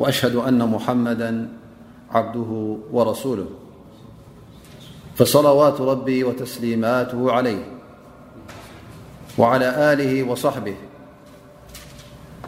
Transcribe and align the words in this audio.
وأشهد 0.00 0.34
أن 0.36 0.58
محمدا 0.58 1.48
عبده 2.10 2.76
ورسوله 2.92 3.46
فصلوات 5.14 5.80
رب 5.80 6.08
وتسليمته 6.24 7.32
عليه 7.32 7.64
وعلىله 9.38 10.22
وصحبه 10.22 10.74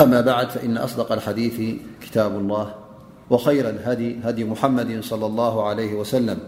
أما 0.00 0.20
بعد 0.20 0.48
فإن 0.50 0.76
أصدق 0.76 1.12
الحديث 1.12 1.80
كتاب 2.00 2.36
الله 2.38 2.74
وخير 3.30 3.68
الهيهدي 3.68 4.44
محمد 4.44 5.00
-صلى 5.02 5.12
الله 5.26 5.66
عليه 5.68 5.94
وسلم 5.94 6.38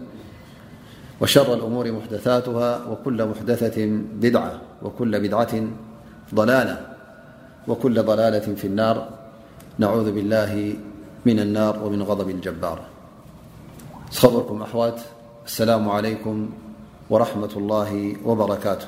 وشر 1.21 1.53
الأمور 1.53 1.91
محدثاتها 1.91 2.85
وكل 2.89 3.25
محدثة 3.27 3.85
بدعة 4.13 4.51
وكل 4.83 5.19
بدعة 5.27 5.63
ضلالة 6.35 6.81
وكل 7.67 8.03
ضلالة 8.03 8.55
في 8.55 8.67
النار 8.67 9.09
نعوذ 9.77 10.11
بالله 10.11 10.73
من 11.25 11.39
النار 11.39 11.83
ومن 11.83 12.03
غضب 12.03 12.29
الجبار 12.29 12.79
اخركم 14.11 14.61
أوت 14.73 14.99
السلام 15.45 15.89
عليكم 15.89 16.49
ورحمة 17.09 17.49
الله 17.57 18.13
وبركاته 18.25 18.87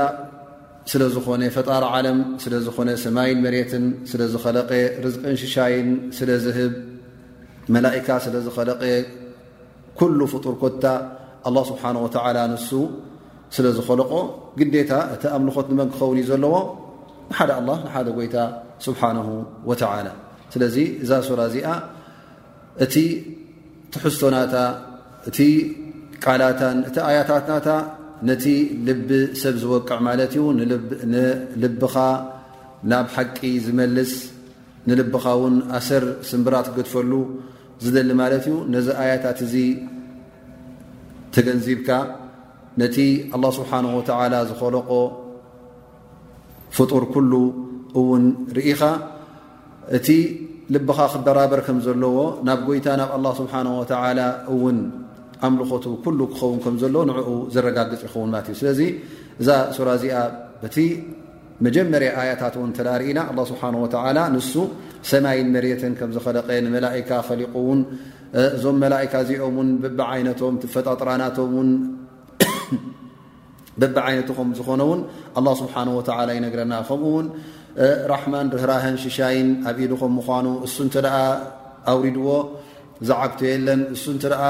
ስለዝኾነ 0.91 1.41
ፈጣር 1.57 1.83
ዓለም 1.95 2.19
ስለ 2.43 2.53
ዝኾነ 2.67 2.89
ሰማይን 3.05 3.41
መሬትን 3.47 3.85
ስለ 4.11 4.21
ዝኸለቀ 4.35 4.69
ርዝቅን 5.05 5.35
ሽሻይን 5.41 5.89
ስለዝህብ 6.19 6.71
መላእካ 7.75 8.07
ስለ 8.25 8.35
ዝኸለቐ 8.45 8.81
ኩሉ 9.99 10.19
ፍጡር 10.33 10.53
ኮታ 10.61 10.85
ኣላ 11.47 11.57
ስብሓን 11.69 11.97
ወዓላ 12.05 12.37
ንሱ 12.51 12.69
ስለ 13.55 13.65
ዝኸለቆ 13.77 14.11
ግዴታ 14.59 14.91
እቲ 15.13 15.23
ኣምልኾት 15.37 15.67
ንመን 15.71 15.89
ክኸውን 15.93 16.17
እዩ 16.21 16.25
ዘለዎ 16.31 16.55
ንሓደ 17.29 17.51
ኣላ 17.59 17.69
ንሓደ 17.85 18.07
ጎይታ 18.17 18.35
ስብሓንሁ 18.85 19.27
ወተላ 19.69 20.07
ስለዚ 20.53 20.75
እዛ 21.03 21.11
ሱራ 21.27 21.39
እዚኣ 21.51 21.67
እቲ 22.85 22.95
ትሕዝቶናታ 23.93 24.53
እቲ 25.31 25.39
ቃላታን 26.23 26.77
እቲ 26.89 26.97
ኣያታትናታ 27.09 27.69
ነቲ 28.29 28.45
ልቢ 28.87 29.09
ሰብ 29.41 29.55
ዝወቅዕ 29.61 29.99
ማለት 30.07 30.31
እዩ 30.37 30.43
ንልብኻ 31.61 31.95
ናብ 32.91 33.07
ሓቂ 33.15 33.37
ዝመልስ 33.65 34.13
ንልብኻ 34.89 35.23
እውን 35.37 35.55
ኣሰር 35.77 36.03
ስምብራት 36.29 36.67
ክገድፈሉ 36.73 37.11
ዝደሊ 37.85 38.09
ማለት 38.21 38.43
እዩ 38.49 38.55
ነዚ 38.73 38.87
ኣያታት 39.01 39.39
እዚ 39.45 39.53
ተገንዚብካ 41.35 41.89
ነቲ 42.81 42.97
ኣላ 43.35 43.45
ስብሓን 43.59 43.85
ወተዓላ 43.97 44.33
ዝኸለቆ 44.49 44.89
ፍጡር 46.77 47.03
ኩሉ 47.13 47.31
እውን 47.99 48.23
ርኢኻ 48.57 48.81
እቲ 49.97 50.07
ልብኻ 50.75 50.99
ክበራበር 51.13 51.61
ከም 51.67 51.77
ዘለዎ 51.87 52.17
ናብ 52.49 52.59
ጎይታ 52.67 52.87
ናብ 53.01 53.09
ኣላ 53.17 53.25
ስብሓን 53.39 53.67
ወተዓላ 53.79 54.19
እውን 54.55 54.77
ኣምልኾቱ 55.47 55.85
ኩሉ 56.05 56.19
ክኸውን 56.31 56.59
ከም 56.63 56.75
ዘሎዎ 56.83 57.01
ንዕኡ 57.09 57.29
ዘረጋግፅ 57.53 58.01
ይኸውን 58.07 58.29
ማለት 58.33 58.47
እዩ 58.51 58.57
ስለዚ 58.61 58.81
እዛ 59.41 59.49
ሱራ 59.77 59.89
እዚኣ 59.99 60.17
እቲ 60.67 60.75
መጀመርያ 61.65 62.09
ኣያታት 62.21 62.53
እውን 62.59 62.71
ተናርኢና 62.77 63.19
ኣ 63.31 63.45
ስብሓን 63.51 63.75
ወተላ 63.83 64.17
ንሱ 64.35 64.53
ሰማይን 65.09 65.47
መሬትን 65.55 65.93
ከም 65.99 66.09
ዝኸለቀ 66.15 66.47
ንመላእካ 66.65 67.09
ፈሊቁ 67.27 67.53
ውን 67.67 67.79
እዞም 68.55 68.77
መላእካ 68.83 69.13
እዚኦም 69.23 69.55
ን 69.67 69.69
ብቢዓይነቶም 69.83 70.55
ፈጣጥራናቶም 70.75 71.57
በቢ 73.81 73.97
ዓይነትም 74.07 74.49
ዝኾነውን 74.57 74.99
ኣላ 75.39 75.47
ስብሓ 75.59 75.75
ወላ 75.97 76.29
ይነግረና 76.37 76.73
ከምኡውን 76.87 77.27
ራሕማን 78.11 78.47
ርህራህን 78.55 78.95
ሽሻይን 79.03 79.49
ኣብ 79.69 79.77
ኢሉኹም 79.85 80.11
ምኳኑ 80.19 80.47
እሱ 80.65 80.75
እንተ 80.85 80.95
ደኣ 81.05 81.17
ኣውሪድዎ 81.93 82.27
ዝዓብቶ 83.09 83.39
የለን 83.51 83.81
እሱ 83.95 84.03
ንተ 84.15 84.25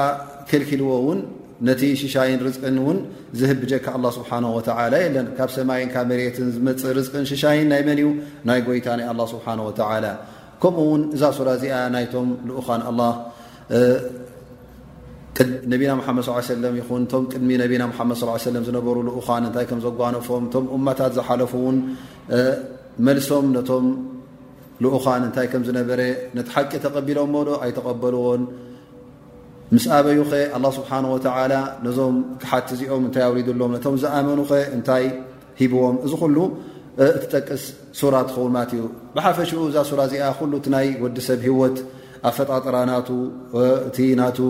ክልኪልዎ 0.50 0.90
እውን 1.02 1.20
ነቲ 1.68 1.82
ሽሻይን 2.02 2.38
ርዝቅን 2.46 2.78
እውን 2.82 2.98
ዝህብጀካ 3.40 3.86
ላ 4.06 4.10
ስብሓ 4.18 4.30
ወላ 4.56 4.94
የለን 5.04 5.28
ካብ 5.38 5.50
ሰማይን 5.56 5.92
መሬትን 6.10 6.48
ዝመፅእ 6.56 6.94
ርዝቅን 6.98 7.26
ሽሻይን 7.32 7.68
ናይ 7.74 7.82
መን 7.88 8.00
እዩ 8.04 8.10
ናይ 8.50 8.62
ጎይታ 8.68 8.88
ናይ 9.00 9.08
ኣላ 9.12 9.22
ስብሓን 9.34 9.62
ወተላ 9.68 10.04
ከምኡ 10.62 10.80
ውን 10.90 11.02
እዛ 11.16 11.22
ስላ 11.36 11.48
እዚኣ 11.58 11.74
ናይቶም 11.94 12.28
ልኡኻን 12.48 12.82
ኣ 12.88 12.92
ነቢና 15.72 15.90
መሓድ 15.98 16.16
ስ 16.26 16.28
ሰለም 16.52 16.74
ይኹን 16.80 17.02
ቶም 17.12 17.24
ቅድሚ 17.32 17.50
ነቢና 17.62 17.82
ሓመድ 17.98 18.16
ص 18.20 18.44
ሰለም 18.48 18.62
ዝነበሩ 18.68 18.96
ልኡኻን 19.08 19.42
እንታይ 19.48 19.64
ከም 19.70 19.80
ዘጓኖፎም 19.86 20.44
ቶም 20.54 20.64
እማታት 20.76 21.12
ዝሓለፉውን 21.18 21.76
መልሶም 23.06 23.46
ነቶም 23.56 23.86
ልኡኻን 24.84 25.22
እንታይ 25.28 25.46
ከም 25.52 25.62
ዝነበረ 25.68 26.00
ነቲ 26.38 26.48
ሓቂ 26.54 26.70
ተቀቢሎም 26.84 27.30
ሞዶ 27.36 27.48
ኣይተቐበልዎን 27.66 28.42
ምስ 29.74 29.84
ኣበዩ 29.98 30.18
ኸ 30.30 30.42
ኣላ 30.56 30.64
ስብሓና 30.78 31.04
ወተላ 31.14 31.52
ነዞም 31.86 32.16
ክሓቲ 32.42 32.68
እዚኦም 32.76 33.02
እንታይ 33.08 33.24
ኣውሪዱሎም 33.28 33.70
ነቶም 33.76 33.96
ዝኣመኑ 34.02 34.38
ኸ 34.50 34.60
እንታይ 34.76 35.04
ሂብዎም 35.60 35.96
እዚ 36.06 36.12
ኩሉ 36.22 36.36
ጠቅስ 37.32 37.62
ሱራ 37.98 38.14
ከማት 38.32 38.70
እዩ 38.76 38.82
ብሓፈሽኡ 39.14 39.60
እዛ 39.70 39.76
ሱራ 39.90 40.00
እዚኣ 40.08 40.76
ይ 40.86 40.88
ወዲሰብ 41.02 41.40
ሂወት 41.48 41.76
ኣ 42.28 42.30
ፈጣጥራ 42.36 42.74
ናቱ 42.90 43.08
እ 43.62 44.44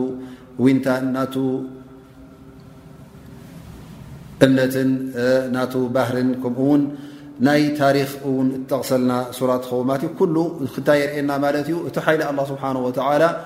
እምነት 4.44 4.75
ና 5.55 5.56
ባህር 5.97 6.17
ከምኡውን 6.43 6.83
ናይ 7.47 7.62
ታሪክ 7.81 8.11
ጠቕሰልና 8.71 9.12
ራ 9.50 9.50
ከማት 9.67 10.03
ኩ 10.19 10.19
ክታይ 10.75 10.99
የርእና 11.03 11.31
ማለት 11.45 11.67
እዩ 11.71 11.77
እቲ 11.91 11.97
ሓይ 12.06 12.17
لله 12.21 12.45
ስብሓه 12.50 13.38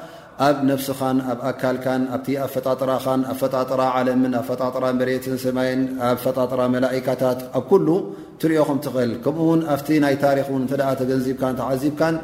ኣብ 0.44 0.56
ነፍስኻን 0.70 1.18
ኣብ 1.32 1.38
ኣካልካን 1.50 2.02
ኣብቲ 2.14 2.28
ኣ 2.44 2.46
ፈጣጥራኻን 2.54 3.20
ኣብ 3.30 3.36
ፈጣጥራ 3.42 3.80
ዓለምን 3.98 4.32
ኣብ 4.40 4.44
ፈጣጥራ 4.48 4.84
መሬትን 4.98 5.36
ሰማይን 5.44 5.82
ኣብ 6.08 6.16
ፈጣጥራ 6.24 6.60
መላካታት 6.74 7.40
ኣብ 7.58 7.64
ኩሉ 7.70 7.86
ትሪኦኹም 8.42 8.78
ትኽእል 8.86 9.12
ከምኡውን 9.26 9.60
ኣብቲ 9.74 9.88
ናይ 10.04 10.16
ታሪክ 10.24 10.50
ተኣ 10.72 10.88
ተገንዚብካ 11.00 11.42
ተዓዚብካን 11.60 12.16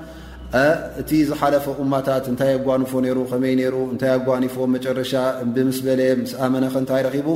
እቲ 1.03 1.11
ዝሓለፈ 1.31 1.67
እማታት 1.85 2.25
እንታይ 2.33 2.53
ኣጓኒፎ 2.59 2.93
ሩ 3.17 3.21
ከመይ 3.33 3.55
ሩ 3.75 3.77
እንታይ 3.93 4.13
ኣጓኒፎ 4.19 4.57
መጨረሻ 4.77 5.13
ብምስ 5.55 5.79
በለ 5.87 6.01
ምስኣመነ 6.23 6.65
ንታይ 6.85 7.03
ረኪቡ 7.09 7.29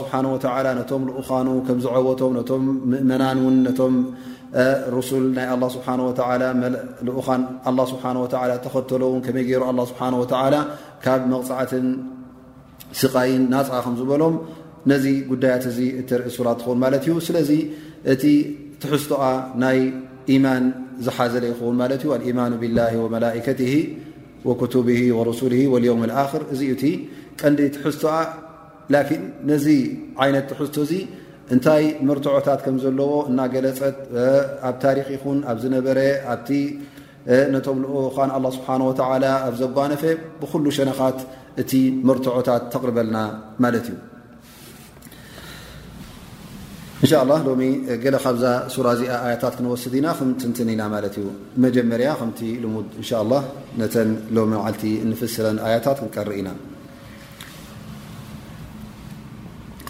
ስብሓ 0.00 0.12
ነቶም 0.78 1.02
ልኡኻኑ 1.08 1.48
ከምዝወቶም 1.66 2.32
ቶም 2.48 2.62
ምእመናን 2.92 3.38
ሩሱል 4.94 5.24
ናይ 5.36 5.46
ስብሓ 5.74 5.86
ልኡኻን 7.06 7.42
ስብሓ 7.92 8.04
ተኸተሎውን 8.64 9.20
ከመይ 9.26 9.44
ገይሩ 9.48 9.62
ኣ 9.70 9.72
ስብሓ 9.90 10.00
ወላ 10.20 10.54
ካብ 11.04 11.20
መቕፃዕትን 11.32 11.86
ስቓይን 13.00 13.42
ናፅ 13.52 13.68
ከምዝበሎም 13.84 14.36
ነዚ 14.90 15.06
ጉዳያት 15.30 15.64
እዚ 15.72 15.78
እተርኢ 16.00 16.30
ሱላ 16.36 16.48
ትኸውን 16.60 16.78
ማለት 16.84 17.02
እዩ 17.08 17.14
ስለዚ 17.28 17.50
እቲ 18.12 18.24
ትሕዝቶኣ 18.82 19.24
ናይ 19.62 19.78
ኢማን 20.34 20.64
ዝሓዘለ 21.06 21.44
ይኸውን 21.52 21.76
ማለት 21.82 22.00
እዩ 22.06 22.10
ልኢማን 22.20 22.52
ብላ 22.62 22.78
ወመላከት 23.04 23.60
ወክቱብ 24.48 24.88
ወሩሱሊ 25.18 25.54
ወልውም 25.74 26.02
ኣር 26.22 26.42
እዚ 26.54 26.60
ኡ 26.72 26.74
እቲ 26.76 26.84
ቀንዲ 27.40 27.60
ትሕዝቶኣ 27.76 28.14
ላን 28.94 29.22
ነዚ 29.50 29.66
ዓይነት 30.24 30.46
ትሕዝቶ 30.52 30.76
እዚ 30.86 30.92
እንታይ 31.54 31.82
ርትعታት 32.16 32.64
ዘለዎ 32.84 33.12
እና 33.30 33.38
ገለፀት 33.54 33.98
ኣብ 34.68 34.76
ታ 34.82 34.92
ን 35.36 35.38
ኣብ 35.50 35.56
ዝነበረ 35.62 35.98
ኣ 36.32 36.34
ቶም 37.66 37.78
ه 38.16 38.50
ስ 38.56 39.00
ኣ 39.46 39.48
ዘባነፈ 39.60 40.02
ብሉ 40.40 40.64
ሸነኻት 40.78 41.18
እቲ 41.62 41.72
ርዖታት 42.16 42.62
ተقርበልና 42.74 43.16
ማ 43.64 43.72
እዩ 43.80 43.88
ካብዛ 48.24 48.44
እዚኣ 48.68 48.86
ኣታ 49.34 49.44
ክንወስድ 49.58 49.92
ኢና 49.98 50.06
ን 50.30 50.52
ኢና 50.74 50.82
ዩ 51.24 51.28
መጀመርያ 51.64 52.08
ከ 52.20 52.24
ሙድ 52.74 52.88
ه 53.10 53.42
ነተ 53.82 53.94
ሎ 54.34 54.36
ል 55.10 55.14
ፍስረ 55.20 55.46
ኣያታት 55.68 55.96
ክንቀር 56.02 56.28
ኢና 56.40 56.48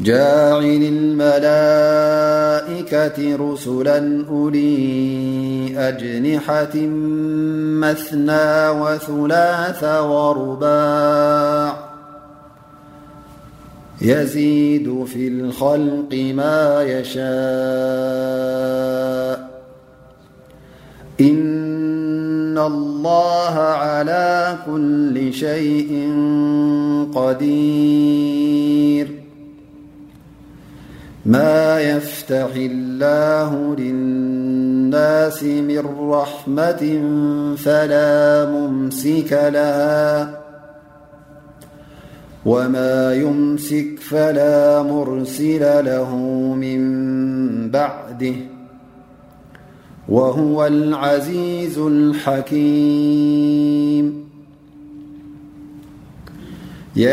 جاعل 0.00 0.82
الملائكة 0.82 3.36
رسلا 3.36 4.24
أولي 4.28 5.72
أجنحة 5.78 6.70
مثنى 7.90 8.68
وثلاث 8.68 9.84
ورباع 9.84 11.74
يزيد 14.02 15.04
في 15.04 15.28
الخلق 15.28 16.14
ما 16.34 16.82
يشاء 16.82 17.24
إن 21.20 22.58
الله 22.58 23.54
على 23.60 24.58
كل 24.66 25.32
شيء 25.32 26.12
قدير 27.14 29.13
ما 31.26 31.80
يفتح 31.80 32.50
الله 32.56 33.76
للناس 33.76 35.42
من 35.42 35.86
رحمة 35.86 37.00
وما 42.46 43.14
يمسك 43.14 43.98
فلا 44.00 44.82
مرسل 44.82 45.84
له 45.84 46.16
من 46.54 47.70
بعده 47.70 48.34
وهو 50.08 50.66
العزيز 50.66 51.78
الحكيم 51.78 54.23
يا 56.96 57.08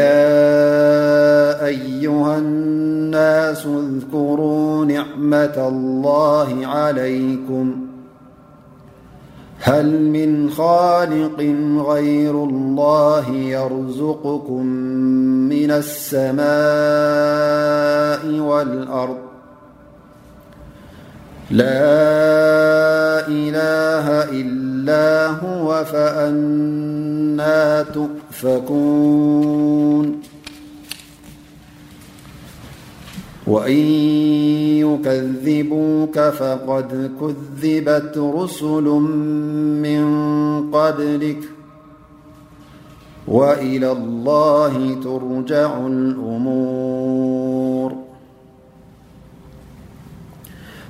أيها 1.65 2.37
الناس 2.37 3.65
اذكروا 3.65 4.85
نعمة 4.85 5.67
الله 5.67 6.67
عليكم 6.67 7.77
هل 9.59 10.01
من 10.01 10.49
خالق 10.49 11.39
غير 11.89 12.43
الله 12.43 13.29
يرزقكم 13.29 14.65
من 15.49 15.71
السماء 15.71 16.59
والأرض 18.39 19.17
لا 21.51 22.07
إلهإ 23.27 24.29
لهوفأنا 24.85 27.81
تؤفكون 27.83 30.21
وإن 33.47 33.77
يكذبوك 34.81 36.19
فقد 36.19 37.11
كذبت 37.21 38.17
رسل 38.35 38.83
من 39.81 40.07
قبلك 40.71 41.37
وإلى 43.27 43.91
الله 43.91 44.95
ترجع 45.03 45.87
الأمور 45.87 48.00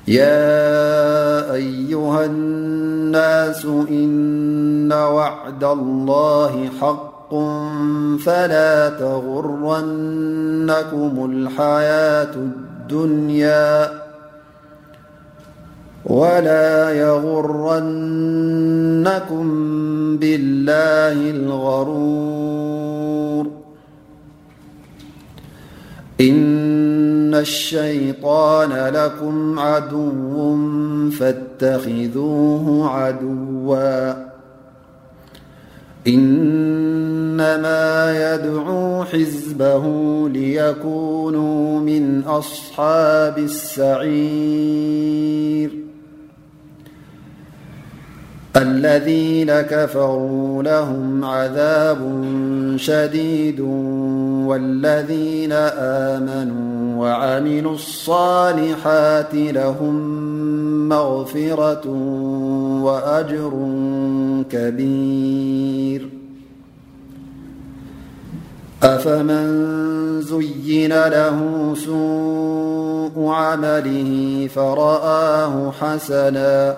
يا 0.08 1.54
أيها 1.54 2.26
الناس 2.26 3.66
إن 3.66 4.92
وعد 4.94 5.64
الله 5.64 6.70
حق 6.82 7.34
فلا 8.26 8.90
تغرنكم 8.90 9.86
الحياة 11.32 12.36
الدنيا 12.36 14.02
ولا 16.06 16.90
يغرنكم 16.92 19.46
بالله 20.18 21.32
الغرور 21.32 23.61
إن 26.22 27.36
الشيطان 27.36 28.70
لكم 28.74 29.60
عدو 29.60 30.56
فاتخذوه 31.12 32.90
عدوا 32.90 34.14
إنما 36.08 38.12
يدعوا 38.36 39.04
حزبه 39.04 39.84
ليكونوا 40.30 41.80
من 41.80 42.24
أصحاب 42.24 43.38
السعير 43.38 45.91
الذين 48.58 49.52
كفروا 49.54 50.64
لهم 50.64 51.24
عذاب 51.26 52.00
شديد 52.76 53.60
والذين 54.46 55.52
آمنوا 56.12 57.02
وعملوا 57.02 57.74
الصالحات 57.74 59.34
لهم 59.34 59.96
مغفرة 60.90 61.88
وأجر 62.84 63.52
كبير 64.50 66.10
أفمن 68.84 69.72
زين 70.22 70.94
له 71.06 71.40
سوء 71.86 73.26
عمله 73.28 74.48
فرآه 74.56 75.72
حسنا 75.72 76.78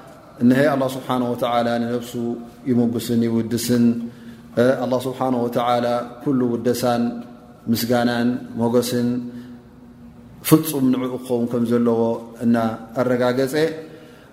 እሀ 0.49 0.59
ኣ 0.75 0.85
ስብሓ 0.95 1.07
ወ 1.31 1.35
ንነብሱ 1.81 2.13
ይመጉስን 2.69 3.19
ይውድስን 3.27 3.83
ስብሓ 5.05 5.19
ተ 5.55 5.65
ኩሉ 6.23 6.39
ውደሳን 6.53 7.03
ምስጋናን 7.71 8.29
መጎስን 8.61 9.09
ፍፁም 10.49 10.85
ንዕኡ 10.93 11.13
ክኸውን 11.25 11.45
ከም 11.51 11.63
ዘለዎ 11.71 12.01
እና 12.45 12.55
ኣረጋገፀ 13.01 13.53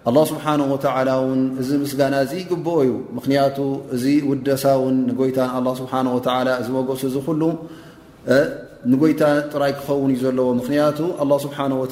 ኣ 0.09 0.15
ስብሓ 0.31 0.47
ወ 0.73 0.81
ውን 1.29 1.43
እዚ 1.61 1.69
ምስጋና 1.85 2.15
እዚግብኦ 2.27 2.75
እዩ 2.87 2.95
ምክንያቱ 3.19 3.59
እዚ 3.97 4.05
ውደሳ 4.31 4.65
ውን 4.85 4.97
ንጎይታን 5.11 5.67
ስብሓ 5.81 5.95
እዚ 6.63 6.69
መሱ 6.79 6.95
እዚ 7.11 7.17
ሉ 7.43 7.45
ንጎይታ 8.91 9.23
ጥራይ 9.53 9.73
ክኸውን 9.79 10.11
እዩ 10.15 10.21
ዘለዎ 10.27 10.49
ምክንያቱ 10.63 10.99
ኣ 11.23 11.43
ስብሓ 11.47 11.59
ወ 11.83 11.85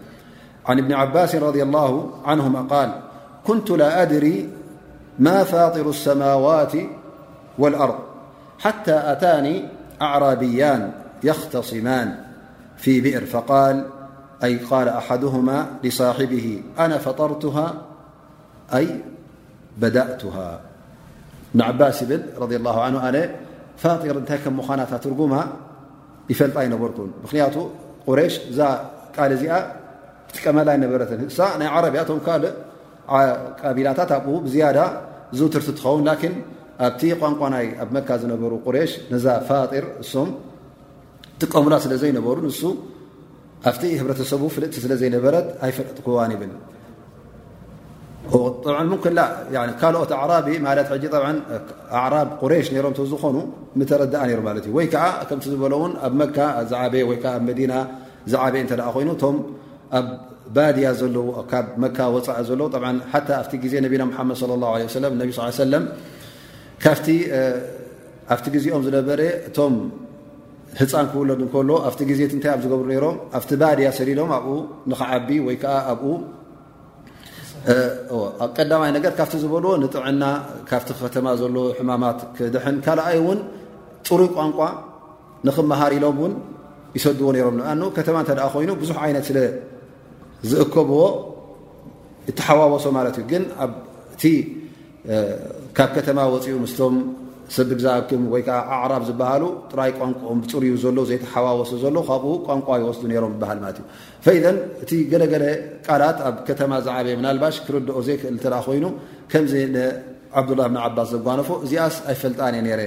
عن 0.66 0.78
ابن 0.80 0.94
عباس 0.94 1.36
رضي 1.36 1.64
الله 1.64 2.12
عنهم 2.26 2.68
قال 2.68 3.02
كنت 3.48 3.72
لا 3.72 4.02
أدري 4.02 4.50
ما 5.20 5.44
فاطر 5.44 5.90
السماوات 5.90 6.72
والأرض 7.60 7.96
حتى 8.60 9.02
أتاني 9.12 9.66
أعرابيان 10.02 10.92
يختصمان 11.24 12.16
في 12.78 13.02
بئر 13.02 13.26
فقال 13.26 13.86
أي 14.44 14.56
قال 14.58 14.90
أحدهما 14.90 15.66
لصاحبه 15.84 16.64
أنا 16.80 16.98
فطرتها 16.98 17.74
ንዓባስ 21.60 21.98
ይብ 22.08 22.22
ኣ 22.74 22.86
ፋጢር 23.82 24.16
እንታይ 24.22 24.40
ከም 24.44 24.54
ምዃናትትርጉማ 24.60 25.34
ይፈልጣ 26.32 26.56
ይነበርኩ 26.66 26.98
ምክንያቱ 27.24 27.56
ቁሬሽ 28.08 28.34
እዛ 28.52 28.60
ቃል 29.16 29.32
እዚኣ 29.36 29.54
ጥቀመላ 30.36 30.68
ይነበረትን 30.78 31.20
ሳ 31.36 31.38
ናይ 31.60 31.68
ዓረብያ 31.78 32.02
ቶም 32.10 32.20
ካእ 32.26 32.44
ቀቢላታት 33.62 34.12
ኣብ 34.18 34.26
ብዝያዳ 34.46 34.80
ዝውትርቲ 35.38 35.68
ትኸውን 35.78 36.02
ላን 36.08 36.34
ኣብቲ 36.88 37.02
ቋንቋናይ 37.22 37.66
ኣብ 37.84 37.90
መካ 37.96 38.10
ዝነበሩ 38.24 38.52
ቁሬሽ 38.68 38.92
ነዛ 39.14 39.26
ፋጢር 39.50 39.86
እሶም 40.04 40.30
ጥቀሙላ 41.42 41.74
ስለ 41.86 41.94
ዘይነበሩ 42.04 42.38
ን 42.48 42.50
ኣብቲ 43.70 43.84
ህብረተሰቡ 44.02 44.42
ፍልጥቲ 44.58 44.76
ስለ 44.86 44.94
ዘይነበረት 45.04 45.48
ኣይፈልጥክዋን 45.66 46.30
ይብል 46.36 46.52
ዝ 48.30 48.32
ى 48.34 48.36
ه 48.36 48.36
ኦም 76.02 76.04
ህ 76.04 76.04
ኣብ 78.44 78.52
ቀዳማይ 78.58 78.92
ነገር 78.98 79.12
ካብቲ 79.18 79.34
ዝበልዎ 79.42 79.72
ንጥዕና 79.82 80.24
ካብቲ 80.70 80.88
ከተማ 81.02 81.28
ዘለ 81.42 81.58
ሕማማት 81.80 82.20
ክድሕን 82.38 82.78
ካልኣይ 82.86 83.18
እውን 83.22 83.40
ፅሩይ 84.08 84.30
ቋንቋ 84.36 84.60
ንክመሃሪ 85.48 85.92
ኢሎም 86.00 86.16
እውን 86.22 86.34
ይሰድዎ 86.98 87.28
ነይሮም 87.36 87.56
ን 87.80 87.90
ከተማ 87.98 88.16
እተ 88.26 88.32
ኮይኑ 88.54 88.72
ብዙሕ 88.82 88.98
ዓይነት 89.06 89.24
ስለዝእከብዎ 89.30 91.02
እተሓዋወሶ 92.32 92.86
ማለት 92.98 93.16
እዩ 93.22 93.26
ግን 93.32 93.44
ቲ 94.22 94.32
ካብ 95.78 95.90
ከተማ 95.98 96.18
ወፂኡ 96.34 96.56
ምስቶም 96.64 96.96
ስብግዛም 97.56 98.24
ወይከዓ 98.34 98.58
ኣዕራብ 98.82 99.04
ዝበሃሉ 99.08 99.44
ጥራይ 99.72 99.92
ቋንቋኦም 99.98 100.40
ፅርዩ 100.52 100.72
ዘሎዉ 100.84 101.00
ዘይተሓዋወሶ 101.10 101.72
ዘሎ 101.84 101.96
ካብኡ 102.10 102.26
ቋንቋ 102.48 102.68
ይወስዱ 102.82 103.04
ሮም 103.24 103.32
ይበሃል 103.36 103.60
ማለት 103.64 103.78
እዩ 103.82 103.86
ፈዘ 104.26 104.46
እቲ 104.84 104.92
ገለገለ 105.12 105.44
ቃላት 105.88 106.18
ኣብ 106.28 106.36
ከተማ 106.48 106.72
ዛዓበየ 106.88 107.16
ምናልባሽ 107.20 107.56
ክርድኦ 107.66 107.98
ዘይክእል 108.08 108.38
ኮይኑ 108.68 108.86
ከምዚ 109.32 109.54
ዓብዱላه 110.40 110.68
ብን 110.72 110.80
ዓባስ 110.86 111.08
ዘጓኖፎ 111.16 111.50
እዚኣስ 111.66 111.96
ኣይፈልጣኒእየ 112.12 112.76
ረ 112.80 112.82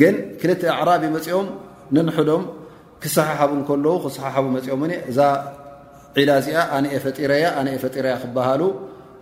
ግን 0.00 0.14
ክልተ 0.40 0.62
ኣዕራብ 0.78 1.02
መፅኦም 1.14 1.46
ንንሕዶም 1.96 2.42
ክሰሓሓቡ 3.02 3.52
ከለዉ 3.68 3.94
ክሰሓሓ 4.04 4.34
መፂኦም 4.56 4.82
እዛ 5.10 5.18
ዒላ 6.18 6.30
እዚኣ 6.40 6.58
ኣነአ 6.78 6.98
ፈረያአ 7.04 7.66
ፈጢረያ 7.84 8.14
ክበሃሉ 8.24 8.60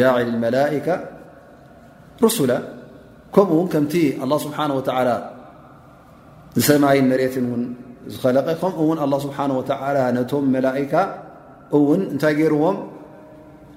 اعل 0.00 0.28
الملائكة 0.28 1.04
رسل 2.22 2.58
كم 3.34 3.66
كمت 3.66 3.94
الله 3.94 4.38
سبحانه 4.38 4.74
وتعالى 4.74 5.16
سماي 6.58 6.98
مرت 7.10 7.36
ل 7.42 7.46
م 7.48 7.50
الله 9.06 9.18
سبانه 9.24 9.54
وتعلى 9.60 10.02
نم 10.16 10.44
ملائكة 10.58 11.02
ن 11.74 12.00
نت 12.16 12.24
رم 12.52 12.76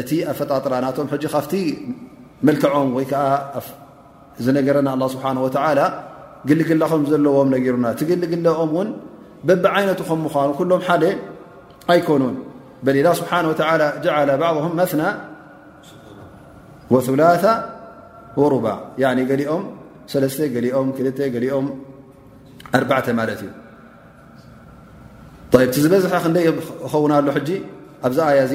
እቲ 0.00 0.10
ኣ 0.28 0.32
ፈጣጥر 0.38 0.72
ናቶም 0.84 1.06
ج 1.22 1.24
ካቲ 1.34 1.52
መلክعም 2.46 2.88
ዝነገረና 4.44 4.88
الله 4.96 5.08
ስه 5.12 5.24
و 5.44 5.48
ግلግلም 6.48 7.02
ዘለዎም 7.10 7.48
رና 7.74 7.86
ግግኦም 8.10 8.70
ን 8.86 8.88
በب 9.46 9.64
عይነት 9.74 10.00
ምኑ 10.20 10.26
كሎም 10.58 10.80
ሓ 10.86 10.94
ኣይكኑን 11.92 12.36
በ 12.84 12.88
به 12.92 14.04
جعل 14.04 14.28
بعضه 14.42 14.64
መثن 14.80 15.02
وላث 16.92 17.44
وربع 18.40 18.76
ሊኦም 19.40 19.64
ኦ 20.16 20.88
2 20.98 21.50
ኦም 21.58 21.66
እዩ 25.56 25.72
ዝበዝሐ 25.84 26.12
ክ 26.24 26.28
ኸውና 26.92 27.12
ኣ 28.28 28.32
ي 28.38 28.42
ዚ 28.52 28.54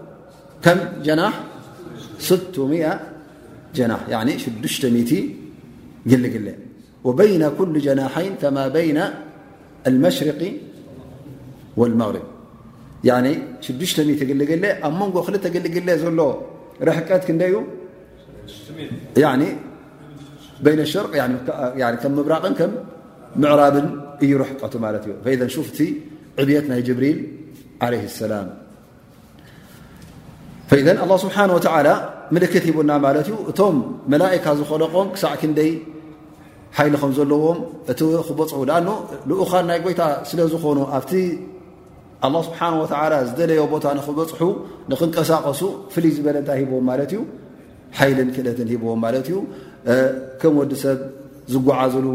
كم 0.65 0.79
جناح 1.07 1.33
جنا 3.77 3.97
جلج 6.11 6.35
وبين 7.07 7.43
كل 7.59 7.73
جناحين 7.87 8.31
فما 8.41 8.65
بين 8.77 8.97
المشرق 9.89 10.41
والمغرب 11.79 12.25
يعني 13.09 13.31
جق 13.63 13.99
أ 13.99 14.03
من 14.99 15.07
خل 15.27 15.35
جلجل 15.55 15.89
ل 16.19 16.21
رحت 16.87 17.09
كن 17.27 17.37
ع 19.25 19.29
بين 20.65 20.79
اشرق 20.87 21.13
ك 22.01 22.03
مبر 22.17 22.33
ك 22.59 22.61
معراض 23.43 23.75
ي 24.29 24.33
رحت 24.41 24.59
ت 24.71 24.75
فإذا 25.25 25.45
شفت 25.55 25.77
عبيت 26.39 26.65
ي 26.79 26.81
جبريل 26.87 27.17
عليه 27.85 28.03
السلام 28.11 28.47
ፈኢ 30.71 30.81
ኣላ 31.03 31.13
ስብሓናወተላ 31.23 31.87
ምልክት 32.35 32.63
ሂቡና 32.67 32.91
ማለት 33.05 33.25
እዩ 33.29 33.35
እቶም 33.51 33.75
መላእካ 34.11 34.45
ዝኸለቖም 34.59 35.07
ክሳዕ 35.13 35.33
ክንደይ 35.41 35.71
ሓይሊ 36.77 36.93
ከም 37.01 37.11
ዘለዎም 37.17 37.57
እቲ 37.91 37.99
ክበፅሑ 38.27 38.61
ኣ 38.75 38.77
ልኡኻን 39.31 39.65
ናይ 39.69 39.79
ጎይታ 39.85 40.01
ስለዝኾኑ 40.29 40.77
ኣብቲ 40.97 41.11
ስብሓ 42.47 42.61
ወ 42.77 42.83
ዝደለዮ 43.29 43.59
ቦታ 43.73 43.85
ንክበፅሑ 43.97 44.41
ንኽንቀሳቀሱ 44.93 45.61
ፍልይ 45.93 46.13
ዝበለ 46.17 46.37
እንታይ 46.43 46.57
ሂዎም 46.69 46.85
ማለት 46.91 47.11
እዩ 47.17 47.21
ሓይልን 47.99 48.29
ክእለትን 48.37 48.67
ሂብዎም 48.73 48.99
ማለት 49.07 49.27
እዩ 49.33 49.37
ከም 50.43 50.55
ወዲ 50.63 50.71
ሰብ 50.85 50.97
ዝጓዓዝሉ 51.55 52.07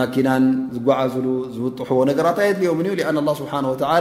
ማኪናን 0.00 0.44
ዝጓዓዝሉ 0.76 1.26
ዝብጥሕዎ 1.56 1.98
ነገራት 2.12 2.38
ኣይድልዮምን 2.44 2.88
እዩ 2.92 3.02
ኣን 3.12 3.18
ላ 3.28 3.40
ስብሓ 3.42 3.52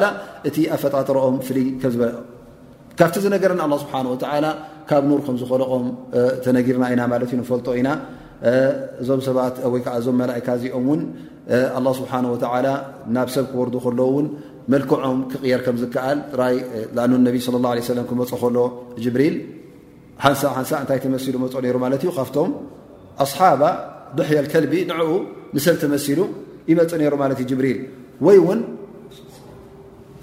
ላ 0.05 0.15
እቲ 0.49 0.57
ኣፈጣጥሮኦም 0.77 1.37
ፍልይ 1.49 1.67
ዝ 1.97 1.99
ካብቲ 2.99 3.15
ዝነገርን 3.23 3.59
ኣላ 3.63 3.73
ስብሓን 3.83 4.05
ወተዓላ 4.11 4.45
ካብ 4.89 5.03
ኑር 5.09 5.19
ከም 5.27 5.35
ዝኮለቖም 5.39 5.85
ተነጊርና 6.43 6.83
ኢና 6.93 7.01
ማለት 7.13 7.29
እዩ 7.33 7.37
ንፈልጦ 7.41 7.67
ኢና 7.79 7.89
እዞም 9.03 9.21
ሰባት 9.27 9.55
ወይከዓ 9.73 9.93
እዞም 10.01 10.15
መላእካ 10.21 10.47
እዚኦም 10.57 10.83
እውን 10.87 11.01
ኣላ 11.77 11.87
ስብሓንወተላ 11.99 12.67
ናብ 13.15 13.29
ሰብ 13.35 13.45
ክወርዱ 13.51 13.75
ከሎ 13.85 13.99
ውን 14.15 14.27
መልክዖም 14.73 15.17
ክቕየር 15.31 15.61
ከም 15.65 15.77
ዝከኣል 15.81 16.19
ራይ 16.41 16.55
ኣኑ 17.05 17.11
ነቢ 17.27 17.35
ላه 17.55 17.73
ለም 17.99 18.05
ክመፁ 18.11 18.31
ከሎ 18.43 18.57
ጅብሪል 19.05 19.35
ሓንሳ 20.23 20.41
ሓንሳ 20.59 20.71
እንታይ 20.83 20.99
ተመሲሉ 21.07 21.35
መፅ 21.43 21.53
ነይሩ 21.67 21.77
ማለት 21.85 22.01
ዩ 22.07 22.11
ካብቶም 22.19 22.51
ኣስሓባ 23.25 23.63
ብሕዮል 24.19 24.47
ከልቢ 24.53 24.73
ንዕኡ 24.93 25.11
ንሰብ 25.57 25.75
ተመሲሉ 25.83 26.19
ይመፅ 26.71 26.93
ነይሩ 27.01 27.13
ማለት 27.23 27.39
እዩ 27.43 27.47
ጅብሪል 27.51 27.79
ወይ 28.27 28.37
ውን 28.47 28.59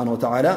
الله 0.00 0.56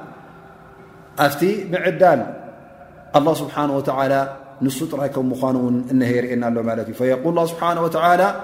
ت 1.27 1.43
معل 1.71 2.35
الله 3.15 3.33
سبحانه 3.33 3.77
وتعلى 3.77 4.35
ن 4.61 4.67
رك 6.01 6.91
فيول 6.91 7.27
الله 7.29 7.45
بحنه 7.61 7.81
وتعلى 7.81 8.43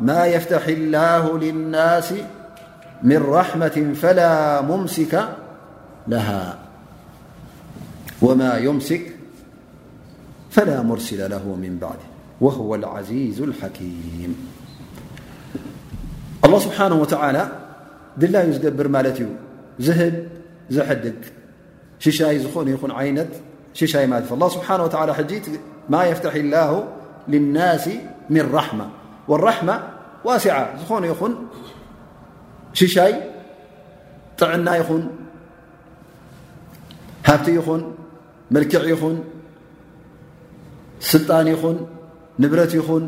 ما 0.00 0.26
يفتح 0.26 0.66
الله 0.66 1.38
للناس 1.38 2.14
من 3.02 3.22
رحمة 3.22 3.92
فلا 4.02 4.60
ممسك 4.60 5.28
لها 6.08 6.58
وما 8.22 8.56
يمس 8.56 8.94
فلا 10.50 10.82
مرسل 10.82 11.30
له 11.30 11.44
من 11.46 11.78
بعد 11.80 11.98
وهو 12.40 12.74
العي 12.74 13.32
الحكيم 13.40 14.36
الله 16.44 16.58
سبحانه 16.58 16.94
وتعلى 16.94 17.44
ل 18.18 18.70
بر 18.70 18.90
هب 19.88 20.14
ج 20.70 21.37
شي 21.98 22.24
ن 22.24 22.68
ين 22.68 22.92
عين 22.92 23.30
شي 23.74 24.04
الله 24.34 24.48
سبحانه 24.48 24.82
وتعلى 24.84 25.12
ج 25.30 25.34
ما 25.88 26.04
يفتح 26.04 26.34
الله 26.34 26.70
للناس 27.28 27.84
من 28.30 28.44
رحمة 28.54 28.86
والرحمة 29.28 29.74
واسعة 30.24 30.62
ن 31.02 31.04
ين 31.10 31.34
ششي 32.78 33.12
طعن 34.38 34.66
يخن 34.80 35.02
هبت 37.28 37.46
يخن 37.58 37.82
ملكع 38.54 38.82
ين 38.92 39.14
سلጣن 41.10 41.46
ين 41.52 41.76
نبرت 42.42 42.74
ين 42.78 43.04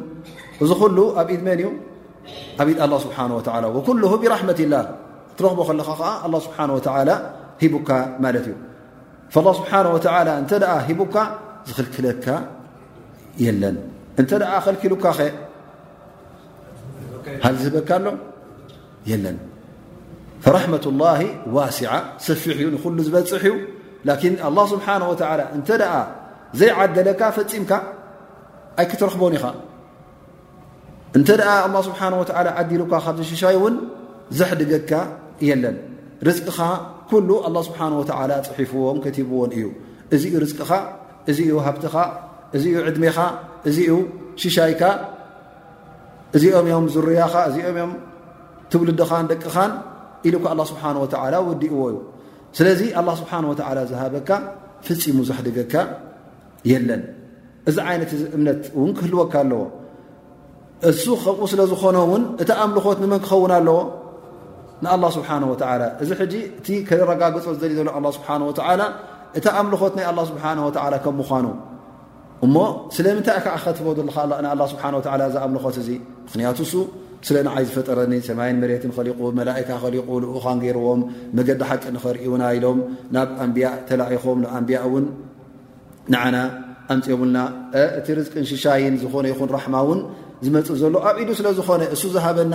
ذ 0.67 0.73
ل 0.97 1.01
بيد 2.59 2.77
من 2.77 2.83
الله 2.85 2.99
سبحانه 3.07 3.35
وتعلى 3.39 3.67
وكله 3.77 4.11
برحمة 4.23 4.59
الله 4.67 4.83
ترخب 5.39 5.59
ل 5.79 5.83
الله 6.27 6.41
سبحانه 6.47 6.73
وتعالى 6.79 7.15
هبك 7.63 7.91
لت 8.23 8.47
ي 8.53 8.70
فاله 9.35 9.53
ስብሓه 9.59 9.81
እተ 10.43 10.53
ሂቡካ 10.89 11.17
ዝኽልክለካ 11.69 12.27
የለን 13.45 13.77
እተ 14.21 14.31
ኸلክሉካ 14.65 15.05
ኸ 15.19 15.21
ሃ 17.43 17.47
ዝህበካ 17.63 17.91
ኣሎ 17.99 18.07
የለን 19.11 19.39
فረة 20.45 20.85
الله 20.93 21.21
ዋሲع 21.57 21.91
ሰፊ 22.27 22.43
ንሉ 22.87 22.99
ዝበፅሕ 23.09 23.43
እዩ 23.51 23.55
الله 24.49 24.65
ስብሓه 24.73 25.01
እተ 25.57 25.71
ዘይዓደለካ 26.61 27.21
ፈፂምካ 27.37 27.73
ኣይክትረክቦን 28.81 29.35
ኢኻ 29.39 29.45
እንተ 31.19 31.29
لله 31.41 31.81
ስብሓه 31.89 32.07
ዓዲሉካ 32.61 32.93
ካሽሻይ 33.05 33.55
እውን 33.61 33.75
ዘሕድገካ 34.39 34.91
የለን 35.49 35.77
ኩሉ 37.11 37.29
ኣላه 37.47 37.63
ስብሓን 37.69 37.93
ወላ 38.01 38.33
ፅሒፍዎን 38.49 38.97
ከቲብዎን 39.05 39.51
እዩ 39.59 39.65
እዚኡ 40.15 40.33
ርዝቅኻ 40.45 40.71
እዚኡ 41.31 41.51
ሃብትኻ 41.67 41.95
እዚኡ 42.57 42.75
ዕድሜኻ 42.91 43.17
እዚኡ 43.69 43.91
ሽሻይካ 44.43 44.83
እዚኦም 46.37 46.67
እዮም 46.69 46.87
ዙርያኻ 46.95 47.35
እዚኦምእዮም 47.51 47.93
ትውልድኻን 48.71 49.25
ደቅኻን 49.31 49.73
ኢሉ 50.29 50.35
ኣ 50.53 50.55
ስብሓ 50.71 50.83
ወላ 51.05 51.35
ውዲእዎ 51.49 51.79
እዩ 51.93 51.97
ስለዚ 52.59 52.81
ኣላ 53.01 53.09
ስብሓን 53.21 53.45
ወላ 53.51 53.79
ዝሃበካ 53.91 54.31
ፍፂሙ 54.87 55.19
ዘሕደገካ 55.31 55.75
የለን 56.71 57.03
እዚ 57.71 57.77
ዓይነት 57.91 58.11
ዚ 58.21 58.23
እምነት 58.37 58.63
እውን 58.77 58.91
ክህልወካ 58.99 59.35
ኣለዎ 59.45 59.63
እሱ 60.91 61.05
ከምኡ 61.25 61.41
ስለ 61.53 61.61
ዝኾኖውን 61.73 62.23
እታ 62.43 62.51
ኣምልኾት 62.65 62.99
ንመን 63.05 63.21
ክኸውን 63.25 63.53
ኣለዎ 63.59 63.79
ንኣه 64.85 65.07
ስብሓ 65.17 65.29
እዚ 66.03 66.11
እቲ 66.61 66.69
ከረጋግፆ 66.89 67.47
ዝል 67.63 67.73
ዘሎ 67.79 67.89
ኣ 67.99 68.01
ስብሓ 68.17 68.29
እታ 69.39 69.47
ኣምልኾት 69.59 69.93
ናይ 69.99 70.07
ኣ 70.11 70.13
ስብሓ 70.31 70.45
ከም 71.05 71.15
ምኳኑ 71.21 71.47
እሞ 72.45 72.57
ስለምንታይ 72.97 73.39
ከዓ 73.45 73.55
ኸትቦ 73.65 73.87
እኣምልኾት 75.37 75.77
እዚ 75.83 75.91
ምክንያቱ 76.27 76.59
እሱ 76.67 76.75
ስለ 77.27 77.37
ንዓይ 77.47 77.63
ዝፈጠረኒ 77.69 78.13
ሰማይን 78.29 78.57
መሬት 78.63 78.85
ኸሊቁ 78.97 79.19
መላካ 79.39 79.69
ኸሊቁ 79.83 80.07
ዝኡኻ 80.25 80.47
ገይርዎም 80.63 81.01
መገዲ 81.39 81.61
ሓቂ 81.71 81.83
ንኸርእን 81.95 82.43
ኢሎም 82.57 82.79
ናብ 83.15 83.29
ኣንብያ 83.45 83.67
ተላኢኾም 83.89 84.39
ንኣንብያ 84.45 84.77
እውን 84.89 85.05
ንና 86.13 86.37
ኣምፅኦምልና 86.93 87.39
እቲ 87.99 88.07
ርዝቅን 88.19 88.45
ሽሻይን 88.51 88.95
ዝኾነ 89.03 89.27
ይኹን 89.33 89.51
ራሕማውን 89.57 90.01
ዝመፅእ 90.45 90.79
ዘሎ 90.83 90.95
ኣብ 91.09 91.17
ኢሉ 91.23 91.31
ስለዝኾነ 91.41 91.81
እሱ 91.95 92.03
ዝሃበና 92.15 92.55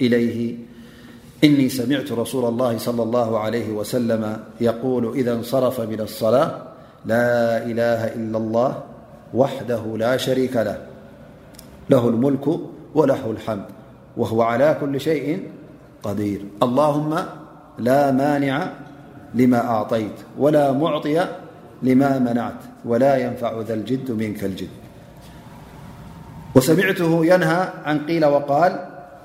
إليه 0.00 0.56
إني 1.44 1.68
سمعت 1.68 2.12
رسول 2.12 2.44
الله- 2.44 2.78
صلى 2.86 3.02
الله 3.02 3.38
عليه 3.38 3.72
وسلم 3.72 4.42
يقول 4.60 5.14
إذا 5.16 5.32
انصرف 5.32 5.80
من 5.80 6.00
الصلاة 6.00 6.62
لا 7.06 7.62
إله 7.66 8.14
إلا 8.14 8.38
الله 8.38 8.82
وحده 9.34 9.82
لا 9.96 10.16
شريك 10.16 10.56
له 10.56 10.78
له 11.90 12.08
الملك 12.08 12.48
وله 12.94 13.30
الحمد 13.30 13.64
وهو 14.16 14.42
على 14.42 14.76
كل 14.80 15.00
شيء 15.00 15.42
قدير 16.02 16.44
اللهم 16.62 17.24
لا 17.78 18.10
مانع 18.10 18.72
لما 19.34 19.64
أعطيت 19.66 20.12
ولا 20.38 20.72
معطي 20.72 21.26
لما 21.82 22.18
منعت 22.18 22.54
ولا 22.84 23.16
ينفع 23.16 23.60
ذا 23.60 23.74
الجد 23.74 24.10
منك 24.10 24.44
الجد 24.44 24.68
وسمعته 26.54 27.26
ينهى 27.26 27.68
عن 27.84 28.06
قيل 28.06 28.24
وقال 28.26 28.95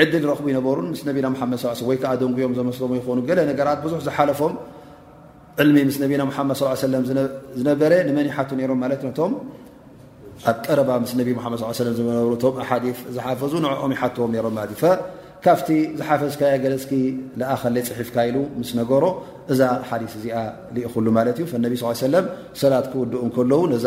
ዕድል 0.00 0.24
ረኽቡ 0.32 0.44
ይነበሩ 0.50 0.76
ምስ 0.92 1.00
ነቢና 1.06 1.26
ሓመድ 1.40 1.62
ወከዓ 1.88 2.10
ደንጉዮም 2.20 2.52
ዘመስም 2.58 2.92
ይኮኑ 2.98 3.18
ገለ 3.28 3.40
ነገራት 3.50 3.80
ብዙሕ 3.84 3.98
ዝሓለፎም 4.06 4.54
ዕልሚ 5.62 5.76
ምስ 5.88 5.96
ነቢና 6.02 6.22
ሓድ 6.36 6.52
ሰለ 6.84 6.94
ዝነበረ 7.58 7.92
ንመን 8.08 8.26
ይሓቱ 8.30 8.50
ነሮም 8.60 8.78
ማለት 8.84 9.02
እ 9.08 9.10
ቶም 9.18 9.32
ኣብ 10.50 10.56
ቀረባ 10.66 10.90
ምስ 11.02 11.12
ነቢ 11.18 11.28
ድ 11.40 11.80
ለ 11.86 11.90
ዝብሩ 11.98 12.32
ቶምሓዲፍ 12.44 12.98
ዝሓፈዙ 13.16 13.52
ንኦም 13.64 13.92
ይሓትዎም 13.96 14.32
ሮምለ 14.46 14.66
እዩካብቲ 14.76 15.68
ዝሓፈዝካያ 16.00 16.54
ገለዝኪ 16.64 16.92
ዝኣኸለይ 17.42 17.84
ፅሒፍካ 17.90 18.16
ኢሉ 18.30 18.36
ምስ 18.62 18.70
ነገሮ 18.80 19.04
እዛ 19.52 19.60
ሓዲስ 19.90 20.12
እዚኣ 20.20 20.36
ዝእክሉ 20.76 21.06
ማለት 21.18 21.36
እዩ 21.40 21.46
ፈነቢ 21.52 21.74
ስ 21.82 21.94
ሰለም 22.06 22.26
ሰላት 22.62 22.86
ክውድኡ 22.92 23.22
ከለዉ 23.36 23.60
ነዛ 23.74 23.86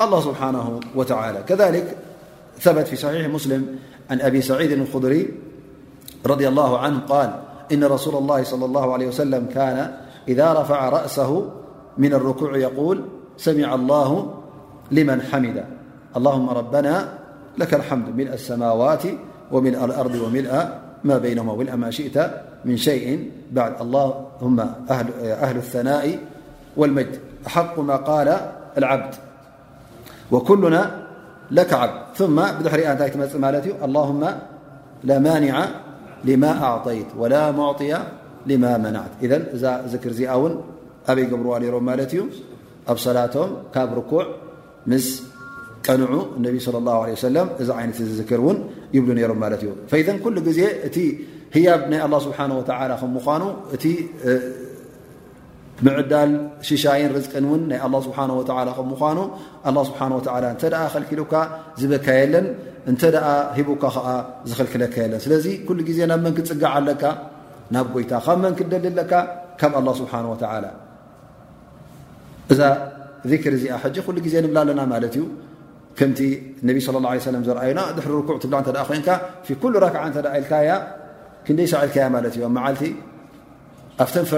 الله 0.00 0.20
سبحانه 0.20 0.80
وتعالى 0.94 1.42
كذلك 1.48 1.96
ثبت 2.60 2.86
في 2.88 2.96
صحيح 2.96 3.28
مسلم 3.28 3.66
عن 4.10 4.20
أبي 4.20 4.40
سعيد 4.42 4.72
الخدري 4.72 5.34
-رضي 6.28 6.48
الله 6.48 6.78
عنه- 6.78 6.98
قال 7.00 7.30
إن 7.72 7.84
رسول 7.84 8.14
الله 8.16 8.42
صلى 8.42 8.64
الله 8.64 8.92
عليه 8.92 9.06
وسلم- 9.06 9.46
كان 9.54 9.90
إذا 10.28 10.52
رفع 10.52 10.88
رأسه 10.88 11.50
من 11.98 12.14
الركوع 12.14 12.56
يقول 12.56 13.04
سمع 13.36 13.74
الله 13.74 14.34
لمن 14.90 15.22
حمد 15.22 15.64
اللهم 16.16 16.48
ربنا 16.50 17.18
لك 17.58 17.74
الحمد 17.74 18.16
ملأ 18.16 18.34
السماوات 18.34 19.02
وملأ 19.52 19.84
الأرض 19.84 20.14
وملأ 20.14 20.78
ما 21.04 21.18
بينهم 21.18 21.48
وملأ 21.48 21.76
ما 21.76 21.90
شئت 21.90 22.30
من 22.64 22.76
شيء 22.76 23.30
بعد 23.52 23.80
اللهم 23.80 24.60
أهل 25.20 25.56
الثناء 25.56 26.18
والمجد 26.76 27.18
أحق 27.46 27.78
ما 27.78 27.96
قال 27.96 28.28
العبد 28.78 29.14
وكلن 30.32 30.76
لكعب 31.56 31.90
ث 32.18 32.20
بدሪ 32.58 32.80
ይ 32.82 33.10
تመፅ 33.14 33.34
ዩ 33.66 33.68
اللهم 33.86 34.20
لا 35.08 35.16
مانع 35.28 35.54
لم 36.28 36.44
أعطيت 36.68 37.08
ولا 37.20 37.42
معطي 37.58 37.92
لم 38.50 38.62
منعت 38.84 39.12
إذ 39.24 39.32
እዛ 39.56 39.64
ذكር 39.92 40.12
ዚ 40.18 40.20
ኣበይ 40.34 41.24
جبርዋ 41.32 41.52
ሮ 41.72 41.76
እዩ 42.06 42.20
ኣብ 42.90 42.96
صلቶም 43.06 43.48
ካብ 43.74 43.88
رኩع 43.98 44.22
م 44.92 44.94
ቀنع 45.86 46.10
ان 46.38 46.58
صلى 46.66 46.78
الله 46.82 46.96
عليه 47.04 47.14
سل 47.24 47.36
ذر 48.18 48.40
يبل 48.96 49.18
فإذ 49.92 50.08
كل 50.24 50.36
ዜ 50.58 50.60
يب 51.66 51.82
الله 52.06 52.18
سبحنه 52.26 52.54
وعل 52.60 52.92
مኑ 53.14 53.42
ዳ 55.86 56.22
ዝ 56.64 56.76
ፅ 56.80 57.34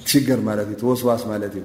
ትሽገር 0.07 0.41
ማለትእዩ 0.49 0.83
ወስዋስ 0.91 1.23
ማለት 1.33 1.53
እዩ 1.59 1.65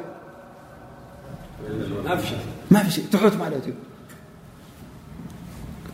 እዩ 2.88 2.98
ትሑት 3.12 3.36
ማለት 3.44 3.64
እዩ 3.70 3.76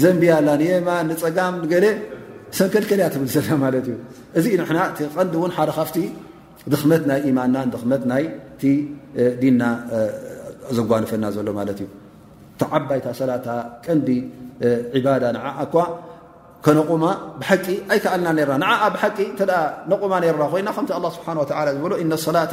ዘያ 0.00 0.34
የማ 0.70 0.88
ንፀጋም 1.08 1.54
ገ 1.72 1.74
ሰከልከልያ 2.58 3.06
ትብል 3.12 3.28
ዘና 3.34 3.62
እዩ 3.82 3.90
እዚ 4.38 4.46
ቀንዲ 4.68 5.34
እውን 5.38 5.52
ሓደ 5.56 5.70
ካፍቲ 5.78 5.96
ድኽመት 6.72 7.02
ናይ 7.10 7.22
ማንና 7.38 7.74
መት 7.92 8.02
ናይ 8.12 8.24
ዲና 9.42 9.62
ዘጓንፈና 10.76 11.24
ዘሎ 11.36 11.48
ማ 11.58 11.60
እዩ 11.74 11.86
ተዓባይታ 12.60 13.06
ሰላة 13.20 13.46
ቀንዲ 13.84 14.08
ባዳ 15.06 15.24
ኳ 15.74 15.76
ከነቑማ 16.64 17.04
ብሓቂ 17.40 17.66
ኣይከኣልና 17.92 18.30
ና 18.62 18.66
ብሓቂ 18.96 19.18
ነቑማ 19.92 20.12
ኮና 20.52 20.68
ከ 20.76 20.82
ه 20.92 21.14
ስብሓ 21.16 21.28
ዝብሎ 21.76 21.92
ሰላة 22.28 22.52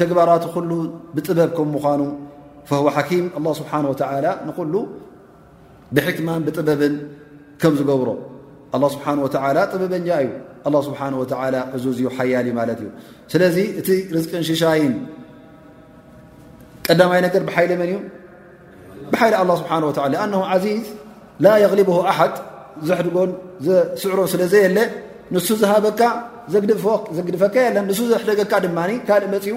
ተግባራት 0.00 0.44
ሉ 0.68 0.72
ብጥበብ 1.14 1.50
ከም 1.56 1.68
ምኳኑ 1.76 2.02
ሓኪም 2.96 3.24
ስብሓ 3.60 3.72
ንሉ 4.60 4.74
ብሕክማን 5.96 6.42
ብጥበብን 6.46 6.94
ከም 7.62 7.74
ዝገብሮ 7.80 8.10
ስብሓ 8.94 9.06
ጥበበጃ 9.72 10.08
እዩ 10.20 10.80
ስሓ 10.86 11.08
እዙዝዩ 11.76 12.04
ሓያል 12.16 12.46
እ 12.50 12.52
ማለት 12.58 12.78
እዩ 12.82 12.88
ስለዚ 13.32 13.56
እቲ 13.80 13.88
ርዝቅን 14.14 14.42
ሽሻይን 14.48 14.94
ቀዳማይ 16.86 17.20
ነገር 17.26 17.42
ብሓይለ 17.48 17.72
መን 17.80 17.90
እዩ 17.92 17.96
ብሓይ 19.12 19.30
ስብ 19.60 20.00
አ 20.02 20.56
ዚዝ 20.64 20.88
ላ 21.44 21.48
የغሊብ 21.64 21.88
ኣሓድ 22.12 22.34
ዘሕድጎን 22.88 23.30
ዘስዕሮን 23.66 24.28
ስለዘየለ 24.34 24.78
ንሱ 25.34 25.48
ዝሃበካ 25.62 26.00
ዘግድፈካ 27.16 27.56
የለን 27.66 27.84
ንሱ 27.90 28.00
ዘሕደገካ 28.12 28.52
ድማ 28.64 28.78
ካልእ 29.08 29.28
መፅኡ 29.34 29.56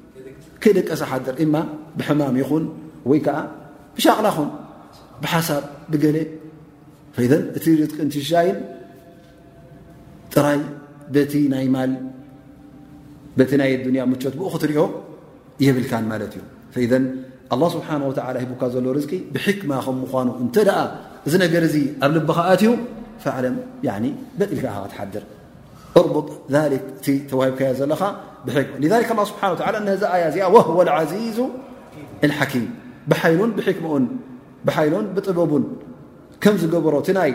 ከደቀሰ 0.63 1.01
ሓድር 1.11 1.35
ብሕማም 1.99 2.35
ይኹን 2.41 2.65
ይ 3.11 3.19
ዓ 3.29 3.37
ሻቅላ 4.05 4.27
ኹን 4.37 4.49
ብሓሳብ 5.23 5.63
ብገل 5.93 6.17
እቲ 7.57 7.65
ር 7.79 7.81
ይ 8.49 8.51
ጥራይ 10.33 10.59
ይ 11.63 11.67
ማ 11.75 11.79
ይ 13.45 13.73
ያ 14.01 14.05
ሙቾት 14.13 14.33
ብኡ 14.39 14.47
ክትሪኦ 14.55 14.85
የብልካ 15.65 15.93
ት 16.31 16.35
እዩ 16.39 16.43
فذ 16.75 16.93
الله 17.53 17.67
ስብሓه 17.75 17.93
و 18.09 18.11
ሂካ 18.43 18.61
ዘሎ 18.73 18.85
ርቂ 18.97 19.11
ብሕكማ 19.33 19.71
ከ 19.85 19.89
ምኑ 19.97 20.27
እተ 20.43 20.55
ዚ 21.31 21.33
ነገር 21.45 21.63
ዚ 21.73 21.75
ኣብ 22.05 22.11
ልبኻኣትዩ 22.15 22.69
فعለም 23.23 23.55
በጢልካ 24.39 24.65
ሓድር 24.97 25.23
رጥ 26.05 26.27
ذ 26.53 26.55
እ 26.73 27.15
ተሂካዮ 27.31 27.71
ዘለኻ 27.79 28.01
ذ 28.47 28.51
لله 28.81 29.01
ዚ 30.01 30.03
ኣያ 30.13 30.25
ዚኣ 30.35 30.43
ه 30.55 30.77
العዚዙ 30.85 31.37
الም 33.29 33.49
ብ 35.15 35.21
በቡን 35.39 35.65
ከም 36.43 36.55
ዝገበሮ 36.61 36.95
ናይ 37.19 37.31